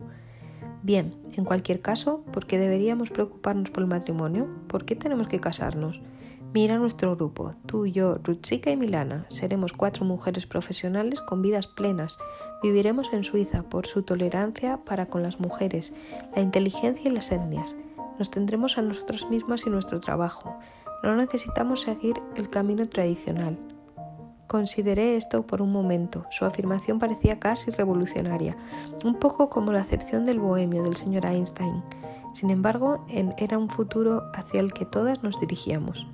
Bien, 0.83 1.15
en 1.37 1.45
cualquier 1.45 1.81
caso, 1.81 2.23
¿por 2.31 2.47
qué 2.47 2.57
deberíamos 2.57 3.11
preocuparnos 3.11 3.69
por 3.69 3.83
el 3.83 3.89
matrimonio? 3.89 4.49
¿Por 4.67 4.83
qué 4.83 4.95
tenemos 4.95 5.27
que 5.27 5.39
casarnos? 5.39 6.01
Mira 6.53 6.77
nuestro 6.77 7.15
grupo, 7.15 7.53
tú, 7.65 7.85
yo, 7.85 8.15
Rutsika 8.15 8.71
y 8.71 8.75
Milana. 8.75 9.25
Seremos 9.29 9.71
cuatro 9.71 10.05
mujeres 10.05 10.47
profesionales 10.47 11.21
con 11.21 11.41
vidas 11.41 11.67
plenas. 11.67 12.17
Viviremos 12.61 13.13
en 13.13 13.23
Suiza 13.23 13.63
por 13.63 13.85
su 13.85 14.01
tolerancia 14.01 14.83
para 14.83 15.05
con 15.05 15.23
las 15.23 15.39
mujeres, 15.39 15.93
la 16.35 16.41
inteligencia 16.41 17.09
y 17.09 17.13
las 17.13 17.31
etnias. 17.31 17.77
Nos 18.19 18.31
tendremos 18.31 18.77
a 18.77 18.81
nosotros 18.81 19.29
mismas 19.29 19.65
y 19.65 19.69
nuestro 19.69 20.01
trabajo. 20.01 20.57
No 21.03 21.15
necesitamos 21.15 21.81
seguir 21.81 22.15
el 22.35 22.49
camino 22.49 22.85
tradicional. 22.85 23.57
Consideré 24.51 25.15
esto 25.15 25.47
por 25.47 25.61
un 25.61 25.71
momento. 25.71 26.25
Su 26.29 26.43
afirmación 26.43 26.99
parecía 26.99 27.39
casi 27.39 27.71
revolucionaria, 27.71 28.57
un 29.05 29.15
poco 29.15 29.49
como 29.49 29.71
la 29.71 29.79
acepción 29.79 30.25
del 30.25 30.41
bohemio 30.41 30.83
del 30.83 30.97
señor 30.97 31.25
Einstein. 31.25 31.81
Sin 32.33 32.49
embargo, 32.49 33.05
era 33.37 33.57
un 33.57 33.69
futuro 33.69 34.29
hacia 34.33 34.59
el 34.59 34.73
que 34.73 34.83
todas 34.85 35.23
nos 35.23 35.39
dirigíamos. 35.39 36.05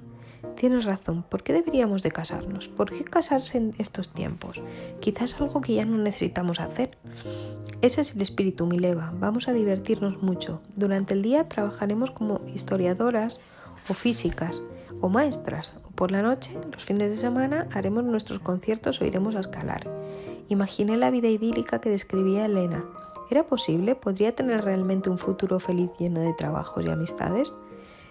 Tienes 0.55 0.85
razón, 0.85 1.23
¿por 1.23 1.41
qué 1.41 1.51
deberíamos 1.51 2.03
de 2.03 2.11
casarnos? 2.11 2.67
¿Por 2.67 2.91
qué 2.91 3.03
casarse 3.03 3.57
en 3.57 3.73
estos 3.79 4.09
tiempos? 4.09 4.61
Quizás 4.99 5.41
algo 5.41 5.59
que 5.61 5.73
ya 5.73 5.85
no 5.85 5.97
necesitamos 5.97 6.59
hacer. 6.59 6.95
Ese 7.81 8.01
es 8.01 8.13
el 8.13 8.21
espíritu 8.21 8.67
Mileva, 8.67 9.15
vamos 9.19 9.47
a 9.47 9.53
divertirnos 9.53 10.21
mucho. 10.21 10.61
Durante 10.75 11.15
el 11.15 11.23
día 11.23 11.49
trabajaremos 11.49 12.11
como 12.11 12.41
historiadoras 12.53 13.39
o 13.89 13.95
físicas 13.95 14.61
o 15.01 15.09
maestras. 15.09 15.79
O 15.85 15.91
por 15.91 16.11
la 16.11 16.21
noche, 16.21 16.57
los 16.71 16.83
fines 16.83 17.11
de 17.11 17.17
semana, 17.17 17.67
haremos 17.73 18.03
nuestros 18.03 18.39
conciertos 18.39 19.01
o 19.01 19.05
iremos 19.05 19.35
a 19.35 19.39
escalar. 19.39 19.87
Imaginé 20.49 20.97
la 20.97 21.11
vida 21.11 21.27
idílica 21.27 21.79
que 21.79 21.89
describía 21.89 22.45
Elena. 22.45 22.85
¿Era 23.29 23.45
posible? 23.45 23.95
¿Podría 23.95 24.35
tener 24.35 24.63
realmente 24.63 25.09
un 25.09 25.17
futuro 25.17 25.59
feliz 25.59 25.89
lleno 25.99 26.21
de 26.21 26.33
trabajos 26.33 26.85
y 26.85 26.89
amistades? 26.89 27.53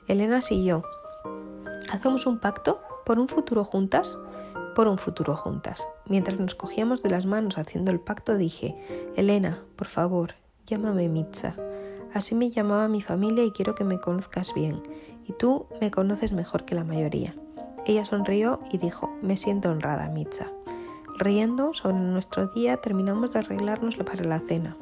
Elena 0.09 0.41
siguió. 0.41 0.83
¿Hacemos 1.91 2.27
un 2.27 2.39
pacto? 2.39 2.81
¿Por 3.05 3.19
un 3.19 3.29
futuro 3.29 3.65
juntas? 3.65 4.19
Por 4.75 4.89
un 4.89 4.99
futuro 4.99 5.35
juntas. 5.35 5.89
Mientras 6.07 6.39
nos 6.39 6.55
cogíamos 6.55 7.03
de 7.03 7.11
las 7.11 7.25
manos 7.25 7.57
haciendo 7.57 7.91
el 7.91 8.01
pacto 8.01 8.37
dije, 8.37 8.77
Elena, 9.17 9.63
por 9.77 9.87
favor, 9.87 10.35
llámame 10.67 11.09
Mitza. 11.09 11.57
Así 12.17 12.35
me 12.35 12.49
llamaba 12.49 12.89
mi 12.89 13.03
familia 13.03 13.45
y 13.45 13.51
quiero 13.51 13.75
que 13.75 13.85
me 13.85 14.01
conozcas 14.01 14.55
bien. 14.55 14.83
Y 15.27 15.35
tú 15.35 15.67
me 15.83 15.91
conoces 15.91 16.33
mejor 16.33 16.65
que 16.65 16.75
la 16.75 16.83
mayoría. 16.83 17.35
Ella 17.85 18.07
sonrió 18.07 18.59
y 18.73 18.79
dijo, 18.79 19.15
me 19.21 19.37
siento 19.37 19.71
honrada, 19.71 20.09
Mitza. 20.09 20.47
Riendo 21.19 21.75
sobre 21.75 21.99
nuestro 21.99 22.47
día 22.47 22.79
terminamos 22.79 23.35
de 23.35 23.41
arreglarnos 23.41 23.97
para 23.97 24.25
la 24.25 24.41
cena. 24.41 24.79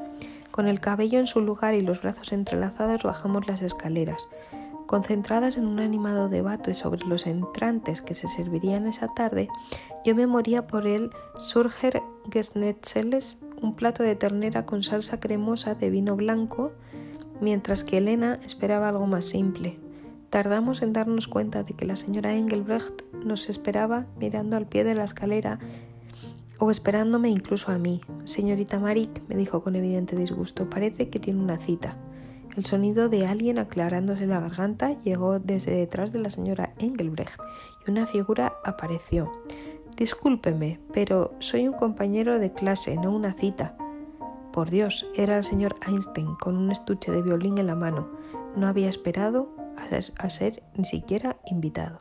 Con 0.52 0.68
el 0.68 0.78
cabello 0.78 1.18
en 1.18 1.26
su 1.26 1.40
lugar 1.40 1.74
y 1.74 1.80
los 1.80 2.02
brazos 2.02 2.32
entrelazados 2.32 3.02
bajamos 3.02 3.48
las 3.48 3.62
escaleras. 3.62 4.28
Concentradas 4.86 5.56
en 5.56 5.66
un 5.66 5.80
animado 5.80 6.28
debate 6.28 6.72
sobre 6.72 7.04
los 7.04 7.26
entrantes 7.26 8.00
que 8.00 8.14
se 8.14 8.28
servirían 8.28 8.86
esa 8.86 9.08
tarde, 9.08 9.48
yo 10.04 10.14
me 10.14 10.28
moría 10.28 10.68
por 10.68 10.86
el 10.86 11.10
Surger 11.36 12.00
Gesnetzeles, 12.30 13.40
un 13.60 13.74
plato 13.74 14.04
de 14.04 14.14
ternera 14.14 14.66
con 14.66 14.84
salsa 14.84 15.18
cremosa 15.18 15.74
de 15.74 15.90
vino 15.90 16.14
blanco, 16.14 16.70
mientras 17.40 17.84
que 17.84 17.98
Elena 17.98 18.38
esperaba 18.44 18.88
algo 18.88 19.06
más 19.06 19.24
simple. 19.24 19.78
Tardamos 20.30 20.82
en 20.82 20.92
darnos 20.92 21.28
cuenta 21.28 21.62
de 21.62 21.74
que 21.74 21.86
la 21.86 21.96
señora 21.96 22.34
Engelbrecht 22.34 23.02
nos 23.24 23.48
esperaba 23.48 24.06
mirando 24.18 24.56
al 24.56 24.66
pie 24.66 24.84
de 24.84 24.94
la 24.94 25.04
escalera 25.04 25.58
o 26.58 26.70
esperándome 26.70 27.30
incluso 27.30 27.70
a 27.72 27.78
mí. 27.78 28.00
Señorita 28.24 28.78
Marik, 28.78 29.22
me 29.28 29.36
dijo 29.36 29.62
con 29.62 29.76
evidente 29.76 30.16
disgusto, 30.16 30.68
parece 30.68 31.08
que 31.08 31.18
tiene 31.20 31.40
una 31.40 31.58
cita. 31.58 31.98
El 32.56 32.64
sonido 32.64 33.08
de 33.08 33.26
alguien 33.26 33.58
aclarándose 33.58 34.26
la 34.26 34.40
garganta 34.40 35.00
llegó 35.02 35.40
desde 35.40 35.74
detrás 35.74 36.12
de 36.12 36.20
la 36.20 36.30
señora 36.30 36.72
Engelbrecht 36.78 37.40
y 37.86 37.90
una 37.90 38.06
figura 38.06 38.54
apareció. 38.64 39.30
Discúlpeme, 39.96 40.80
pero 40.92 41.34
soy 41.38 41.68
un 41.68 41.74
compañero 41.74 42.38
de 42.38 42.52
clase, 42.52 42.96
no 42.96 43.10
una 43.10 43.32
cita. 43.32 43.76
Por 44.54 44.70
Dios, 44.70 45.04
era 45.16 45.36
el 45.36 45.42
señor 45.42 45.74
Einstein 45.84 46.36
con 46.36 46.56
un 46.56 46.70
estuche 46.70 47.10
de 47.10 47.22
violín 47.22 47.58
en 47.58 47.66
la 47.66 47.74
mano. 47.74 48.08
No 48.54 48.68
había 48.68 48.88
esperado 48.88 49.48
a 50.16 50.30
ser, 50.30 50.62
ni 50.76 50.84
siquiera 50.84 51.38
invitado. 51.50 52.00